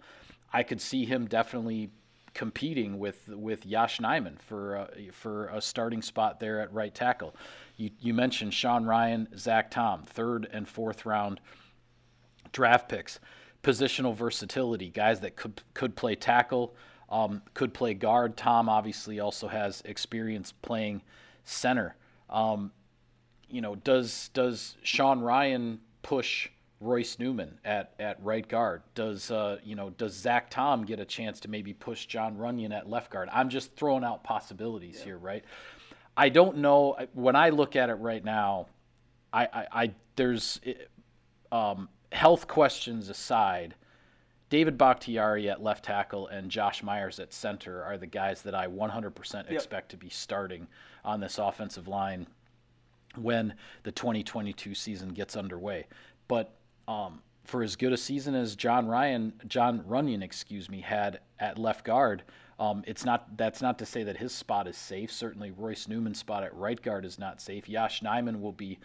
I 0.54 0.62
could 0.62 0.80
see 0.80 1.04
him 1.04 1.26
definitely 1.26 1.90
competing 2.32 2.98
with 2.98 3.28
with 3.28 3.66
Yosh 3.66 3.98
Nijman 3.98 4.40
for 4.40 4.76
uh, 4.76 4.86
for 5.12 5.48
a 5.48 5.60
starting 5.60 6.00
spot 6.00 6.38
there 6.38 6.60
at 6.60 6.72
right 6.72 6.94
tackle. 6.94 7.34
You 7.76 7.90
you 8.00 8.14
mentioned 8.14 8.54
Sean 8.54 8.84
Rhyan, 8.84 9.36
Zach 9.36 9.70
Tom, 9.70 10.04
third 10.04 10.48
and 10.52 10.68
fourth 10.68 11.04
round 11.04 11.40
draft 12.52 12.88
picks. 12.88 13.18
Positional 13.64 14.14
versatility, 14.14 14.90
guys 14.90 15.20
that 15.20 15.34
could 15.34 15.62
could 15.74 15.96
play 15.96 16.14
tackle, 16.14 16.76
um, 17.10 17.42
could 17.54 17.74
play 17.74 17.94
guard. 17.94 18.36
Tom 18.36 18.68
obviously 18.68 19.18
also 19.18 19.48
has 19.48 19.82
experience 19.84 20.52
playing 20.52 21.02
center. 21.44 21.96
Um, 22.30 22.70
you 23.48 23.60
know, 23.60 23.74
does 23.74 24.30
does 24.34 24.76
Sean 24.82 25.20
Ryan 25.20 25.80
push 26.02 26.50
Royce 26.80 27.18
Newman 27.18 27.58
at, 27.64 27.94
at 27.98 28.22
right 28.22 28.46
guard? 28.46 28.82
Does 28.94 29.30
uh, 29.30 29.58
you 29.64 29.74
know 29.74 29.90
does 29.90 30.14
Zach 30.14 30.50
Tom 30.50 30.84
get 30.84 31.00
a 31.00 31.04
chance 31.04 31.40
to 31.40 31.48
maybe 31.48 31.72
push 31.72 32.06
Jon 32.06 32.37
Runyan 32.37 32.76
at 32.76 32.88
left 32.88 33.10
guard? 33.10 33.28
I'm 33.32 33.48
just 33.48 33.74
throwing 33.74 34.04
out 34.04 34.24
possibilities 34.24 34.96
yeah. 34.98 35.04
here, 35.04 35.18
right? 35.18 35.44
I 36.16 36.28
don't 36.28 36.58
know. 36.58 36.96
When 37.12 37.37
I 37.37 37.50
look 37.50 37.76
at 37.76 37.90
it 37.90 37.94
right 37.94 38.24
now, 38.24 38.66
I, 39.32 39.44
I, 39.44 39.66
I 39.72 39.94
there's 40.16 40.60
um, 41.50 41.88
health 42.12 42.46
questions 42.46 43.08
aside. 43.08 43.74
David 44.50 44.78
Bakhtiari 44.78 45.48
at 45.48 45.62
left 45.62 45.84
tackle 45.84 46.28
and 46.28 46.50
Josh 46.50 46.82
Myers 46.82 47.18
at 47.18 47.32
center 47.32 47.82
are 47.82 47.96
the 47.96 48.06
guys 48.06 48.42
that 48.42 48.54
I 48.54 48.68
100% 48.68 49.34
yep. 49.34 49.50
expect 49.50 49.90
to 49.90 49.96
be 49.96 50.08
starting 50.08 50.68
on 51.04 51.18
this 51.18 51.38
offensive 51.38 51.88
line 51.88 52.28
when 53.16 53.54
the 53.82 53.90
2022 53.90 54.74
season 54.74 55.08
gets 55.08 55.37
underway. 55.37 55.87
But 56.28 56.54
um, 56.88 57.20
for 57.44 57.62
as 57.62 57.77
good 57.77 57.92
a 57.92 57.97
season 57.97 58.35
as 58.35 58.57
John 58.57 58.87
Rhyan, 58.87 59.33
Jon 59.47 59.81
Runyan, 59.81 60.23
excuse 60.23 60.68
me, 60.70 60.81
had 60.81 61.20
at 61.38 61.59
left 61.59 61.85
guard, 61.85 62.23
um, 62.59 62.85
it's 62.87 63.05
not. 63.05 63.37
That's 63.37 63.61
not 63.61 63.79
to 63.81 63.87
say 63.87 64.05
that 64.05 64.16
his 64.16 64.33
spot 64.33 64.68
is 64.68 64.77
safe. 64.77 65.11
Certainly, 65.11 65.51
Royce 65.53 65.88
Newman's 65.88 66.18
spot 66.18 66.44
at 66.44 66.55
right 66.55 66.81
guard 66.81 67.05
is 67.05 67.18
not 67.18 67.40
safe. 67.40 67.68
Yosh 67.68 68.01
Nijman 68.01 68.40
will 68.40 68.53
be 68.53 68.79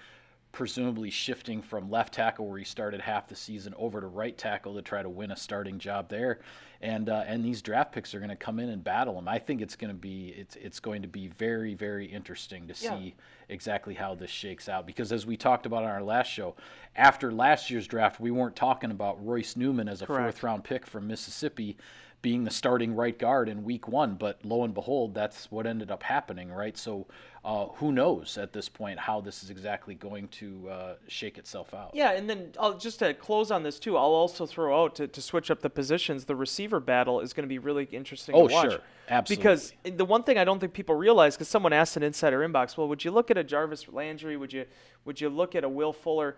presumably 0.51 1.11
shifting 1.11 1.61
from 1.61 1.91
left 1.91 2.13
tackle 2.13 2.47
where 2.47 2.57
he 2.57 2.65
started 2.65 3.01
half 3.01 3.27
the 3.27 3.35
season 3.35 3.73
over 3.77 4.01
to 4.01 4.07
right 4.07 4.35
tackle 4.37 4.73
to 4.73 4.81
try 4.81 5.03
to 5.03 5.09
win 5.09 5.31
a 5.31 5.35
starting 5.35 5.77
job 5.77 6.09
there. 6.09 6.39
And 6.81 7.09
uh, 7.09 7.23
and 7.27 7.43
these 7.43 7.61
draft 7.61 7.91
picks 7.91 8.13
are 8.13 8.19
going 8.19 8.29
to 8.29 8.37
come 8.37 8.57
in 8.57 8.69
and 8.69 8.81
battle 8.81 9.15
them. 9.15 9.27
I 9.27 9.37
think 9.37 9.61
it's 9.61 9.75
going 9.75 9.89
to 9.89 9.99
be 9.99 10.33
it's 10.37 10.55
it's 10.55 10.79
going 10.79 11.01
to 11.01 11.09
be 11.09 11.27
very 11.27 11.73
very 11.73 12.05
interesting 12.05 12.67
to 12.67 12.73
yeah. 12.81 12.97
see 12.97 13.15
exactly 13.49 13.95
how 13.95 14.15
this 14.15 14.29
shakes 14.29 14.69
out 14.69 14.87
because 14.87 15.11
as 15.11 15.25
we 15.25 15.35
talked 15.35 15.65
about 15.65 15.83
on 15.83 15.89
our 15.89 16.03
last 16.03 16.27
show, 16.27 16.55
after 16.95 17.33
last 17.33 17.69
year's 17.69 17.85
draft, 17.85 18.21
we 18.21 18.31
weren't 18.31 18.55
talking 18.55 18.91
about 18.91 19.23
Royce 19.25 19.57
Newman 19.57 19.89
as 19.89 20.01
a 20.01 20.05
Correct. 20.05 20.23
fourth 20.23 20.43
round 20.43 20.63
pick 20.63 20.87
from 20.87 21.05
Mississippi 21.05 21.75
being 22.21 22.43
the 22.43 22.51
starting 22.51 22.95
right 22.95 23.17
guard 23.17 23.47
in 23.47 23.63
week 23.63 23.87
one. 23.87 24.15
But 24.15 24.43
lo 24.43 24.63
and 24.63 24.73
behold, 24.73 25.13
that's 25.13 25.49
what 25.51 25.65
ended 25.65 25.91
up 25.91 26.03
happening, 26.03 26.51
right? 26.51 26.77
So 26.77 27.07
uh, 27.45 27.67
who 27.75 27.91
knows 27.91 28.37
at 28.37 28.51
this 28.51 28.67
point 28.67 28.99
how 28.99 29.21
this 29.21 29.43
is 29.43 29.49
exactly 29.49 29.95
going 29.95 30.27
to 30.27 30.69
uh, 30.69 30.93
shake 31.07 31.37
itself 31.37 31.73
out? 31.73 31.91
Yeah, 31.93 32.11
and 32.11 32.29
then 32.29 32.51
I'll, 32.59 32.77
just 32.77 32.99
to 32.99 33.13
close 33.13 33.51
on 33.51 33.63
this 33.63 33.79
too, 33.79 33.95
I'll 33.95 34.03
also 34.03 34.45
throw 34.45 34.83
out 34.83 34.95
to, 34.95 35.07
to 35.07 35.21
switch 35.21 35.49
up 35.49 35.61
the 35.61 35.69
positions. 35.69 36.25
The 36.25 36.35
receiver 36.35 36.68
battle 36.79 37.21
is 37.21 37.33
going 37.33 37.45
to 37.45 37.49
be 37.49 37.57
really 37.57 37.85
interesting 37.85 38.35
oh, 38.35 38.47
to 38.47 38.53
watch. 38.53 38.71
sure, 38.71 38.81
absolutely. 39.09 39.41
Because 39.41 39.73
the 39.83 40.05
one 40.05 40.21
thing 40.21 40.37
I 40.37 40.43
don't 40.43 40.59
think 40.59 40.73
people 40.73 40.93
realize, 40.93 41.35
because 41.35 41.47
someone 41.47 41.73
asked 41.73 41.97
an 41.97 42.03
insider 42.03 42.47
inbox, 42.47 42.77
well, 42.77 42.87
would 42.87 43.03
you 43.03 43.09
look 43.09 43.31
at 43.31 43.37
a 43.37 43.43
Jarvis 43.43 43.87
Landry? 43.87 44.37
Would 44.37 44.53
you 44.53 44.65
would 45.05 45.19
you 45.19 45.29
look 45.29 45.55
at 45.55 45.63
a 45.63 45.69
Will 45.69 45.93
Fuller? 45.93 46.35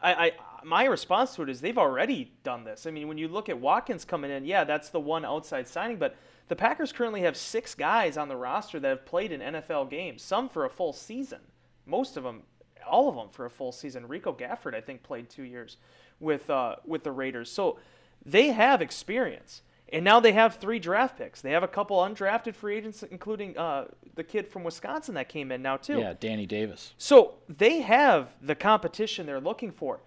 I, 0.00 0.14
I, 0.14 0.32
my 0.62 0.84
response 0.84 1.34
to 1.34 1.42
it 1.42 1.48
is 1.48 1.60
they've 1.60 1.78
already 1.78 2.32
done 2.44 2.64
this. 2.64 2.86
I 2.86 2.90
mean, 2.90 3.08
when 3.08 3.18
you 3.18 3.28
look 3.28 3.48
at 3.48 3.58
Watkins 3.58 4.04
coming 4.04 4.30
in, 4.30 4.44
yeah, 4.44 4.64
that's 4.64 4.90
the 4.90 5.00
one 5.00 5.24
outside 5.24 5.66
signing, 5.66 5.96
but 5.96 6.16
the 6.48 6.56
Packers 6.56 6.92
currently 6.92 7.22
have 7.22 7.36
six 7.36 7.74
guys 7.74 8.16
on 8.16 8.28
the 8.28 8.36
roster 8.36 8.78
that 8.78 8.88
have 8.88 9.06
played 9.06 9.32
in 9.32 9.40
NFL 9.40 9.90
games, 9.90 10.22
some 10.22 10.48
for 10.48 10.64
a 10.64 10.70
full 10.70 10.92
season. 10.92 11.40
Most 11.86 12.16
of 12.16 12.24
them, 12.24 12.42
all 12.86 13.08
of 13.08 13.16
them 13.16 13.28
for 13.30 13.46
a 13.46 13.50
full 13.50 13.72
season. 13.72 14.06
Rico 14.06 14.32
Gafford, 14.32 14.74
I 14.74 14.80
think, 14.80 15.02
played 15.02 15.28
two 15.28 15.42
years 15.42 15.78
with 16.20 16.48
uh, 16.50 16.76
with 16.84 17.02
the 17.04 17.12
Raiders, 17.12 17.50
so 17.50 17.78
they 18.26 18.48
have 18.48 18.82
experience. 18.82 19.62
And 19.92 20.04
now 20.04 20.18
they 20.18 20.32
have 20.32 20.56
three 20.56 20.80
draft 20.80 21.16
picks. 21.16 21.40
They 21.40 21.52
have 21.52 21.62
a 21.62 21.68
couple 21.68 21.98
undrafted 21.98 22.56
free 22.56 22.76
agents, 22.76 23.04
including 23.04 23.56
uh, 23.56 23.86
the 24.16 24.24
kid 24.24 24.48
from 24.48 24.64
Wisconsin 24.64 25.14
that 25.14 25.28
came 25.28 25.52
in 25.52 25.62
now 25.62 25.76
too. 25.76 26.00
Yeah, 26.00 26.14
Danny 26.18 26.44
Davis. 26.44 26.92
So 26.98 27.34
they 27.48 27.82
have 27.82 28.30
the 28.42 28.56
competition 28.56 29.26
they're 29.26 29.40
looking 29.40 29.70
for. 29.70 30.00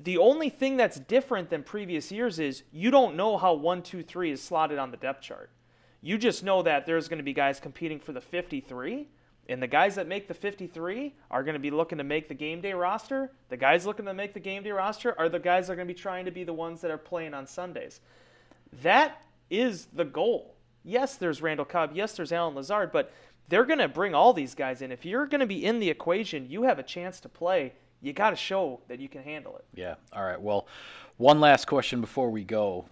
The 0.00 0.16
only 0.16 0.48
thing 0.48 0.78
that's 0.78 0.98
different 0.98 1.50
than 1.50 1.62
previous 1.62 2.10
years 2.10 2.38
is 2.38 2.62
you 2.72 2.90
don't 2.90 3.14
know 3.14 3.36
how 3.36 3.52
one, 3.52 3.82
two, 3.82 4.02
three 4.02 4.30
is 4.30 4.42
slotted 4.42 4.78
on 4.78 4.90
the 4.90 4.96
depth 4.96 5.22
chart. 5.22 5.50
You 6.00 6.16
just 6.16 6.42
know 6.42 6.62
that 6.62 6.86
there's 6.86 7.08
going 7.08 7.18
to 7.18 7.24
be 7.24 7.32
guys 7.32 7.60
competing 7.60 7.98
for 7.98 8.12
the 8.12 8.20
53, 8.20 9.08
and 9.48 9.62
the 9.62 9.66
guys 9.66 9.94
that 9.94 10.08
make 10.08 10.28
the 10.28 10.34
53 10.34 11.14
are 11.30 11.42
going 11.42 11.54
to 11.54 11.60
be 11.60 11.70
looking 11.70 11.98
to 11.98 12.04
make 12.04 12.28
the 12.28 12.34
game 12.34 12.60
day 12.60 12.72
roster. 12.72 13.30
The 13.48 13.56
guys 13.56 13.86
looking 13.86 14.06
to 14.06 14.14
make 14.14 14.34
the 14.34 14.40
game 14.40 14.62
day 14.62 14.72
roster 14.72 15.14
are 15.18 15.28
the 15.28 15.38
guys 15.38 15.66
that 15.66 15.74
are 15.74 15.76
going 15.76 15.88
to 15.88 15.94
be 15.94 15.98
trying 15.98 16.24
to 16.24 16.30
be 16.30 16.44
the 16.44 16.52
ones 16.52 16.80
that 16.80 16.90
are 16.90 16.98
playing 16.98 17.34
on 17.34 17.46
Sundays. 17.46 18.00
That 18.82 19.22
is 19.50 19.86
the 19.92 20.04
goal. 20.04 20.54
Yes, 20.84 21.16
there's 21.16 21.42
Randall 21.42 21.64
Cobb. 21.64 21.92
Yes, 21.94 22.12
there's 22.12 22.32
Allen 22.32 22.54
Lazard, 22.54 22.92
but 22.92 23.12
they're 23.48 23.64
going 23.64 23.78
to 23.78 23.88
bring 23.88 24.14
all 24.14 24.32
these 24.32 24.54
guys 24.54 24.82
in. 24.82 24.92
If 24.92 25.04
you're 25.04 25.26
going 25.26 25.40
to 25.40 25.46
be 25.46 25.64
in 25.64 25.78
the 25.78 25.90
equation, 25.90 26.48
you 26.48 26.64
have 26.64 26.78
a 26.78 26.82
chance 26.82 27.20
to 27.20 27.28
play. 27.28 27.72
You 28.00 28.12
got 28.12 28.30
to 28.30 28.36
show 28.36 28.80
that 28.88 29.00
you 29.00 29.08
can 29.08 29.22
handle 29.22 29.56
it. 29.56 29.64
Yeah. 29.74 29.94
All 30.12 30.24
right. 30.24 30.40
Well, 30.40 30.66
one 31.16 31.40
last 31.40 31.66
question 31.66 32.00
before 32.00 32.30
we 32.30 32.44
go. 32.44 32.86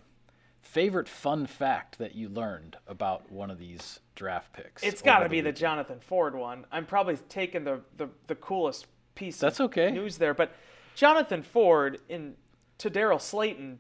Favorite 0.65 1.09
fun 1.09 1.47
fact 1.47 1.99
that 1.99 2.15
you 2.15 2.29
learned 2.29 2.77
about 2.89 3.31
one 3.31 3.51
of 3.51 3.59
these 3.59 4.01
draft 4.17 4.53
picks? 4.55 4.83
It's 4.83 5.03
got 5.03 5.21
to 5.21 5.29
be 5.29 5.41
the 5.41 5.53
Jonathan 5.53 6.01
Ford 6.01 6.35
one. 6.35 6.65
I'm 6.73 6.87
probably 6.87 7.17
taking 7.29 7.65
the, 7.65 7.81
the, 7.97 8.09
the 8.27 8.35
coolest 8.35 8.87
piece 9.15 9.39
That's 9.39 9.61
of 9.61 9.67
okay. 9.67 9.91
news 9.91 10.17
there, 10.19 10.35
but 10.35 10.53
Jonathan 10.95 11.43
Ford 11.43 12.01
in 12.09 12.35
to 12.79 12.91
Daryl 12.91 13.19
Slaton, 13.19 13.77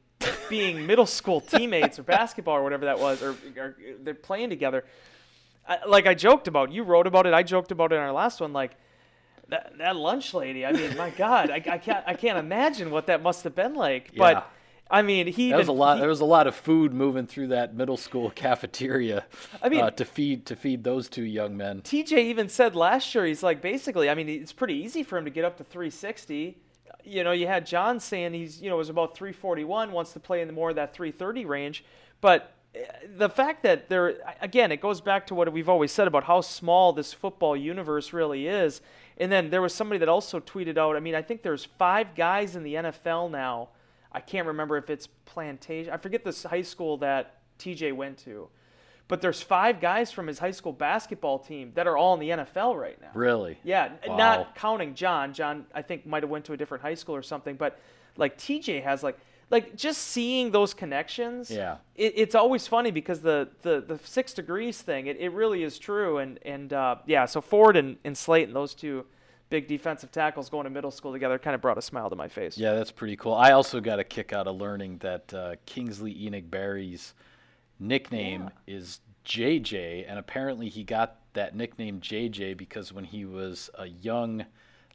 being 0.49 0.87
middle 0.87 1.07
school 1.07 1.40
teammates 1.40 1.99
or 1.99 2.03
basketball 2.03 2.57
or 2.57 2.62
whatever 2.62 2.85
that 2.85 2.99
was, 2.99 3.23
or, 3.23 3.35
or 3.57 3.77
they're 4.03 4.14
playing 4.14 4.51
together. 4.51 4.85
I, 5.66 5.85
like 5.87 6.07
I 6.07 6.14
joked 6.14 6.49
about, 6.49 6.70
you 6.70 6.83
wrote 6.83 7.07
about 7.07 7.27
it. 7.27 7.33
I 7.33 7.42
joked 7.42 7.73
about 7.73 7.92
it 7.92 7.97
in 7.97 8.03
our 8.03 8.12
last 8.12 8.40
one. 8.40 8.53
Like 8.53 8.77
that, 9.49 9.73
that 9.79 9.97
lunch 9.97 10.35
lady. 10.35 10.64
I 10.66 10.73
mean, 10.73 10.97
my 10.97 11.11
God, 11.11 11.51
I, 11.51 11.57
I, 11.57 11.79
can't 11.79 12.05
I 12.07 12.14
can't 12.14 12.38
imagine 12.38 12.90
what 12.90 13.07
that 13.07 13.23
must 13.23 13.42
have 13.44 13.55
been 13.55 13.75
like. 13.75 14.11
Yeah. 14.12 14.18
But 14.18 14.51
I 14.90 15.03
mean, 15.03 15.27
he 15.27 15.49
there 15.49 15.59
was 15.59 15.68
a 15.68 15.73
lot. 15.73 15.97
He, 15.97 16.01
there 16.01 16.09
was 16.09 16.20
a 16.20 16.27
lot 16.27 16.47
of 16.47 16.55
food 16.55 16.92
moving 16.92 17.27
through 17.27 17.49
that 17.49 17.75
middle 17.75 17.97
school 17.97 18.31
cafeteria. 18.35 19.25
I 19.62 19.68
mean, 19.68 19.81
uh, 19.81 19.90
to 19.90 20.05
feed 20.05 20.47
to 20.47 20.57
feed 20.57 20.85
those 20.85 21.09
two 21.09 21.25
young 21.25 21.57
men. 21.57 21.83
TJ 21.83 22.18
even 22.18 22.49
said 22.49 22.77
last 22.77 23.14
year, 23.14 23.25
he's 23.25 23.42
like, 23.42 23.61
basically, 23.61 24.11
I 24.11 24.14
mean, 24.14 24.29
it's 24.29 24.53
pretty 24.53 24.75
easy 24.75 25.03
for 25.03 25.18
him 25.18 25.25
to 25.25 25.31
get 25.31 25.44
up 25.44 25.57
to 25.59 25.64
360 25.64 26.59
you 27.05 27.23
know, 27.23 27.33
you 27.33 27.47
had 27.47 27.66
John 27.66 28.01
saying 28.01 28.33
he's, 28.33 28.61
you 28.61 28.70
know, 28.70 28.77
was 28.77 28.88
about 28.88 29.14
341, 29.14 29.92
wants 29.92 30.12
to 30.12 30.20
play 30.20 30.40
in 30.40 30.47
the 30.49 30.55
more 30.55 30.70
of 30.70 30.77
that 30.77 30.94
330 30.94 31.44
range. 31.44 31.85
But 32.20 32.53
eh, 32.75 32.85
the 33.16 33.29
fact 33.29 33.62
that 33.62 33.88
there, 33.88 34.16
again, 34.40 34.73
it 34.73 34.81
goes 34.81 35.01
back 35.01 35.27
to 35.29 35.35
what 35.35 35.53
we've 35.53 35.68
always 35.68 35.92
said 35.92 36.09
about 36.09 36.25
how 36.25 36.40
small 36.40 36.92
this 36.92 37.12
football 37.12 37.57
universe 37.57 38.12
really 38.12 38.47
is. 38.47 38.81
And 39.18 39.31
then 39.31 39.51
there 39.51 39.62
was 39.62 39.75
somebody 39.75 39.99
that 39.99 40.09
also 40.09 40.40
tweeted 40.40 40.79
out, 40.79 40.97
I 40.97 41.01
mean, 41.01 41.14
I 41.14 41.23
think 41.23 41.42
there's 41.42 41.64
five 41.64 42.14
guys 42.14 42.57
in 42.57 42.62
the 42.62 42.75
NFL 42.75 43.31
now. 43.31 43.68
I 44.14 44.20
can't 44.20 44.46
remember 44.46 44.77
if 44.77 44.88
it's 44.88 45.09
Plantation. 45.27 45.92
I 45.92 45.96
forget 45.96 46.24
this 46.24 46.44
high 46.44 46.62
school 46.62 46.96
that 46.98 47.40
TJ 47.59 47.92
went 47.94 48.18
to. 48.18 48.48
But 49.07 49.20
there's 49.20 49.42
five 49.42 49.81
guys 49.81 50.11
from 50.11 50.27
his 50.29 50.38
high 50.38 50.53
school 50.53 50.72
basketball 50.72 51.38
team 51.38 51.72
that 51.74 51.87
are 51.87 51.96
all 51.96 52.14
in 52.14 52.20
the 52.20 52.31
NFL 52.31 52.81
right 52.81 52.98
now. 53.03 53.11
Really? 53.12 53.59
Yeah, 53.62 53.92
Wow. 54.07 54.16
not 54.16 54.55
counting 54.55 54.94
John. 54.94 55.35
John, 55.35 55.66
I 55.74 55.83
think, 55.83 56.07
might 56.07 56.22
have 56.22 56.31
went 56.31 56.46
to 56.46 56.55
a 56.55 56.57
different 56.57 56.83
high 56.83 56.94
school 56.94 57.14
or 57.14 57.22
something. 57.22 57.57
But 57.57 57.79
like 58.16 58.38
TJ 58.38 58.83
has 58.83 59.03
like 59.03 59.18
like 59.50 59.77
just 59.77 60.00
seeing 60.00 60.53
those 60.53 60.72
connections. 60.72 61.50
Yeah. 61.50 61.77
It, 61.96 62.14
it's 62.16 62.35
always 62.35 62.66
funny 62.66 62.90
because 62.90 63.20
the 63.20 63.50
the 63.61 63.85
the 63.87 63.98
six 64.05 64.33
degrees 64.33 64.81
thing. 64.81 65.07
It, 65.07 65.18
it 65.18 65.33
really 65.33 65.64
is 65.64 65.79
true. 65.79 66.18
And 66.18 66.38
and 66.46 66.72
uh, 66.72 66.96
yeah, 67.05 67.27
so 67.27 67.42
Ford 67.42 67.77
and, 67.77 67.98
and 68.05 68.16
Slaton, 68.16 68.55
those 68.55 68.74
two 68.74 69.05
big 69.55 69.69
defensive 69.69 70.11
tackles 70.11 70.49
going 70.49 70.64
to 70.64 70.71
middle 70.71 70.90
school 70.90 71.12
together, 71.12 71.38
kind 71.38 71.55
of 71.55 71.61
brought 71.61 71.79
a 71.79 71.83
smile 71.83 72.11
to 72.11 72.17
my 72.17 72.27
face. 72.27 72.59
Yeah, 72.59 72.73
that's 72.75 72.90
pretty 72.90 73.14
cool. 73.14 73.35
I 73.35 73.53
also 73.53 73.81
got 73.81 74.01
a 74.01 74.05
kick 74.05 74.33
out 74.33 74.49
of 74.49 74.57
learning 74.57 74.99
that 74.99 75.33
uh, 75.33 75.55
Kingsley 75.64 76.12
Enagbare's 76.27 77.14
nickname 77.79 78.51
is 78.67 78.99
JJ, 79.25 80.07
and 80.09 80.19
apparently 80.19 80.69
he 80.69 80.83
got 80.83 81.21
that 81.35 81.55
nickname 81.55 82.01
JJ 82.01 82.57
because 82.57 82.93
when 82.93 83.05
he 83.05 83.25
was 83.25 83.71
a 83.79 83.87
young 83.87 84.45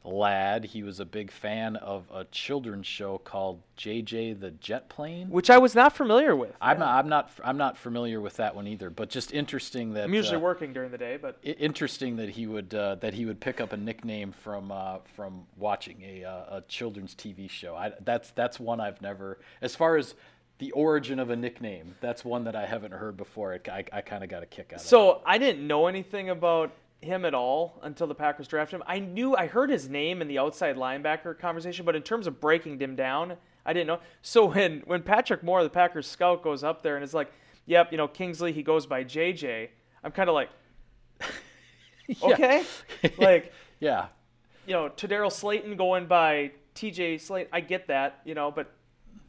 lad, 0.03 0.65
he 0.65 0.83
was 0.83 0.99
a 0.99 1.05
big 1.05 1.31
fan 1.31 1.75
of 1.75 2.05
a 2.13 2.23
children's 2.25 2.87
show 2.87 3.17
called 3.17 3.61
JJ 3.77 4.39
the 4.39 4.51
Jet 4.51 4.89
Plane. 4.89 5.29
Which 5.29 5.49
I 5.49 5.57
was 5.57 5.75
not 5.75 5.95
familiar 5.95 6.35
with. 6.35 6.55
I'm 6.61 6.79
not, 6.79 6.89
I'm 6.97 7.09
not, 7.09 7.31
I'm 7.43 7.57
not 7.57 7.77
familiar 7.77 8.21
with 8.21 8.37
that 8.37 8.55
one 8.55 8.67
either. 8.67 8.89
But 8.89 9.09
just 9.09 9.33
interesting 9.33 9.93
that 9.93 10.05
I'm 10.05 10.13
usually 10.13 10.37
uh, 10.37 10.41
working 10.41 10.73
during 10.73 10.91
the 10.91 10.97
day, 10.97 11.17
but 11.17 11.37
interesting 11.43 12.17
that 12.17 12.29
he 12.29 12.47
would 12.47 12.73
uh, 12.73 12.95
that 12.95 13.13
he 13.13 13.25
would 13.25 13.39
pick 13.39 13.59
up 13.61 13.73
a 13.73 13.77
nickname 13.77 14.31
from 14.31 14.71
uh, 14.71 14.99
from 15.15 15.45
watching 15.57 16.01
a, 16.03 16.23
uh, 16.23 16.57
a 16.57 16.63
children's 16.67 17.15
TV 17.15 17.49
show. 17.49 17.75
I, 17.75 17.93
that's 18.01 18.31
that's 18.31 18.59
one 18.59 18.79
I've 18.79 19.01
never, 19.01 19.39
as 19.61 19.75
far 19.75 19.97
as 19.97 20.15
the 20.59 20.71
origin 20.71 21.19
of 21.19 21.29
a 21.29 21.35
nickname, 21.35 21.95
that's 22.01 22.23
one 22.23 22.43
that 22.43 22.55
I 22.55 22.65
haven't 22.65 22.91
heard 22.91 23.15
before. 23.17 23.53
It, 23.53 23.67
I, 23.69 23.85
I 23.91 24.01
kind 24.01 24.23
of 24.23 24.29
got 24.29 24.43
a 24.43 24.45
kick 24.45 24.71
out 24.73 24.81
of. 24.81 24.85
So 24.85 25.21
I 25.25 25.37
didn't 25.37 25.65
know 25.65 25.87
anything 25.87 26.29
about 26.29 26.71
him 27.01 27.25
at 27.25 27.33
all 27.33 27.79
until 27.83 28.07
the 28.07 28.15
Packers 28.15 28.47
drafted 28.47 28.77
him. 28.79 28.83
I 28.87 28.99
knew 28.99 29.35
I 29.35 29.47
heard 29.47 29.69
his 29.69 29.89
name 29.89 30.21
in 30.21 30.27
the 30.27 30.39
outside 30.39 30.75
linebacker 30.75 31.37
conversation, 31.37 31.85
but 31.85 31.95
in 31.95 32.01
terms 32.01 32.27
of 32.27 32.39
breaking 32.39 32.79
him 32.79 32.95
down, 32.95 33.37
I 33.65 33.73
didn't 33.73 33.87
know. 33.87 33.99
So 34.21 34.45
when 34.45 34.81
when 34.85 35.01
Patrick 35.01 35.43
Moore, 35.43 35.63
the 35.63 35.69
Packers 35.69 36.07
scout, 36.07 36.43
goes 36.43 36.63
up 36.63 36.83
there 36.83 36.95
and 36.95 37.03
is 37.03 37.13
like, 37.13 37.31
"Yep, 37.67 37.91
you 37.91 37.97
know 37.97 38.07
Kingsley, 38.07 38.51
he 38.51 38.63
goes 38.63 38.85
by 38.85 39.03
JJ," 39.03 39.69
I'm 40.03 40.11
kind 40.11 40.29
of 40.29 40.35
like, 40.35 40.49
okay, 42.23 42.63
like 43.17 43.53
yeah, 43.79 44.07
you 44.67 44.73
know, 44.73 44.89
Tedarrell 44.89 45.31
Slaton 45.31 45.77
going 45.77 46.05
by 46.05 46.51
TJ 46.75 47.15
Slaton. 47.15 47.47
I 47.51 47.61
get 47.61 47.87
that, 47.87 48.19
you 48.25 48.35
know, 48.35 48.51
but 48.51 48.71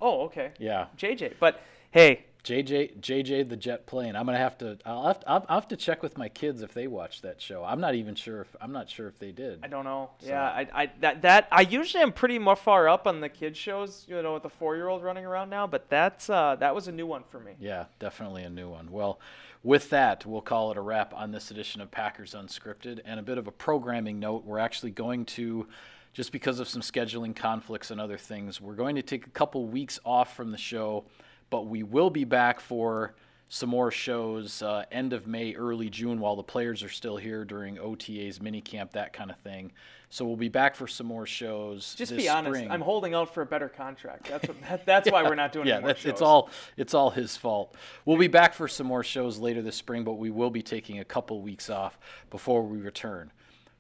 oh, 0.01 0.23
okay, 0.23 0.51
yeah. 0.59 0.87
JJ. 0.99 1.35
But 1.39 1.61
hey, 1.93 2.25
JJ 2.45 3.01
JJ 3.01 3.49
the 3.49 3.57
Jet 3.57 3.87
Plane. 3.87 4.17
I'm 4.17 4.27
gonna 4.27 4.39
have 4.39 4.59
to. 4.59 4.79
I'll 4.87 5.07
have 5.07 5.21
to, 5.21 5.31
I'll, 5.31 5.47
have 5.49 5.69
to 5.69 5.77
check 5.77 6.03
with 6.03 6.17
my 6.17 6.29
kids 6.29 6.63
if 6.63 6.73
they 6.75 6.87
watched 6.87 7.23
that 7.23 7.41
show. 7.41 7.65
I'm 7.65 7.81
not 7.81 7.95
even 7.95 8.15
sure 8.15 8.41
if 8.41 8.57
I'm 8.61 8.73
not 8.73 8.89
sure 8.89 9.09
if 9.09 9.19
they 9.19 9.33
did. 9.33 9.61
I 9.63 9.69
don't 9.69 9.85
know. 9.85 10.11
Yeah, 10.21 10.43
I, 10.43 10.69
I 10.73 10.91
that 11.01 11.23
that 11.23 11.49
I 11.53 11.63
usually 11.63 12.03
am 12.03 12.13
pretty 12.13 12.39
more 12.39 12.57
far 12.57 12.89
up 12.89 13.07
on 13.07 13.21
the 13.21 13.29
kids 13.29 13.59
shows, 13.59 14.07
you 14.09 14.21
know, 14.23 14.35
with 14.35 14.43
the 14.43 14.51
four 14.51 14.77
year 14.77 14.89
old 14.89 15.03
running 15.03 15.25
around 15.25 15.51
now. 15.51 15.67
But 15.67 15.89
that's 15.89 16.31
uh, 16.31 16.57
that 16.61 16.75
was 16.75 16.89
a 16.89 16.93
new 16.93 17.07
one 17.07 17.25
for 17.29 17.41
me. 17.41 17.53
Yeah, 17.61 17.87
definitely 17.99 18.43
a 18.45 18.51
new 18.51 18.69
one. 18.69 18.91
Well, 18.91 19.21
with 19.63 19.91
that, 19.91 20.25
we'll 20.25 20.41
call 20.41 20.71
it 20.71 20.79
a 20.79 20.81
wrap 20.81 21.13
on 21.15 21.33
this 21.33 21.51
edition 21.51 21.81
of 21.81 21.91
Packers 21.91 22.35
Unscripted. 22.35 23.01
And 23.05 23.21
a 23.21 23.23
bit 23.23 23.37
of 23.37 23.47
a 23.47 23.53
programming 23.53 24.19
note 24.19 24.45
we're 24.45 24.59
actually 24.59 24.91
going 24.91 25.27
to, 25.27 25.67
just 26.15 26.33
because 26.33 26.61
of 26.61 26.69
some 26.69 26.81
scheduling 26.81 27.37
conflicts 27.37 27.91
and 27.91 28.01
other 28.01 28.17
things, 28.17 28.61
we're 28.61 28.75
going 28.75 28.97
to 28.97 29.03
take 29.03 29.27
a 29.27 29.31
couple 29.31 29.67
weeks 29.67 30.01
off 30.05 30.35
from 30.35 30.51
the 30.51 30.59
show, 30.59 31.05
but 31.51 31.67
we 31.67 31.83
will 31.83 32.11
be 32.11 32.25
back 32.25 32.61
for 32.61 33.15
some 33.53 33.69
more 33.69 33.91
shows 33.91 34.63
uh, 34.63 34.85
end 34.93 35.13
of 35.13 35.27
May, 35.27 35.55
early 35.55 35.91
June 35.91 36.21
while 36.21 36.37
the 36.37 36.43
players 36.43 36.85
are 36.85 36.89
still 36.89 37.17
here 37.17 37.45
during 37.45 37.77
OTAs, 37.77 38.39
minicamp, 38.39 38.93
that 38.93 39.13
kind 39.13 39.29
of 39.29 39.37
thing. 39.39 39.73
So 40.09 40.25
we'll 40.25 40.37
be 40.37 40.49
back 40.49 40.77
for 40.77 40.87
some 40.87 41.07
more 41.07 41.27
shows. 41.27 41.95
Just 41.97 42.17
be 42.17 42.29
honest. 42.29 42.57
spring. 42.57 42.71
I'm 42.71 42.81
holding 42.81 43.13
out 43.13 43.35
for 43.35 43.43
a 43.43 43.47
better 43.47 43.69
contract. 43.69 44.29
That's 44.29 44.47
what, 44.47 44.61
that, 44.69 44.87
that's 44.87 45.11
why 45.11 45.25
we're 45.25 45.35
not 45.35 45.53
doing 45.53 45.67
yeah, 45.67 45.81
more 45.81 45.89
that's, 45.89 46.05
it's 46.05 46.23
all 46.23 46.51
it's 46.77 46.95
all 46.95 47.11
his 47.11 47.37
fault. 47.37 47.77
We'll 48.05 48.19
be 48.19 48.29
back 48.29 48.55
for 48.55 48.69
some 48.69 48.87
more 48.87 49.05
shows 49.05 49.39
later 49.39 49.63
this 49.63 49.77
spring, 49.77 50.05
but 50.05 50.15
we 50.15 50.31
will 50.31 50.51
be 50.51 50.63
taking 50.63 50.99
a 51.01 51.05
couple 51.05 51.41
weeks 51.43 51.71
off 51.71 51.99
before 52.31 52.63
we 52.63 52.79
return. 52.79 53.33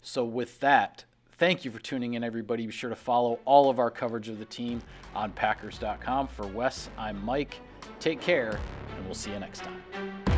So 0.02 0.24
with 0.24 0.60
that, 0.60 1.04
thank 1.40 1.64
you 1.64 1.70
for 1.70 1.78
tuning 1.80 2.14
in, 2.14 2.22
everybody. 2.22 2.66
Be 2.66 2.72
sure 2.72 2.90
to 2.90 2.94
follow 2.96 3.40
all 3.46 3.70
of 3.70 3.78
our 3.78 3.90
coverage 3.90 4.28
of 4.28 4.38
the 4.38 4.44
team 4.44 4.82
on 5.14 5.32
Packers.com. 5.32 6.28
For 6.28 6.46
Wes, 6.46 6.90
I'm 6.98 7.24
Mike. 7.24 7.60
Take 7.98 8.20
care, 8.20 8.60
and 8.96 9.06
we'll 9.06 9.14
see 9.14 9.32
you 9.32 9.40
next 9.40 9.62
time. 9.62 10.29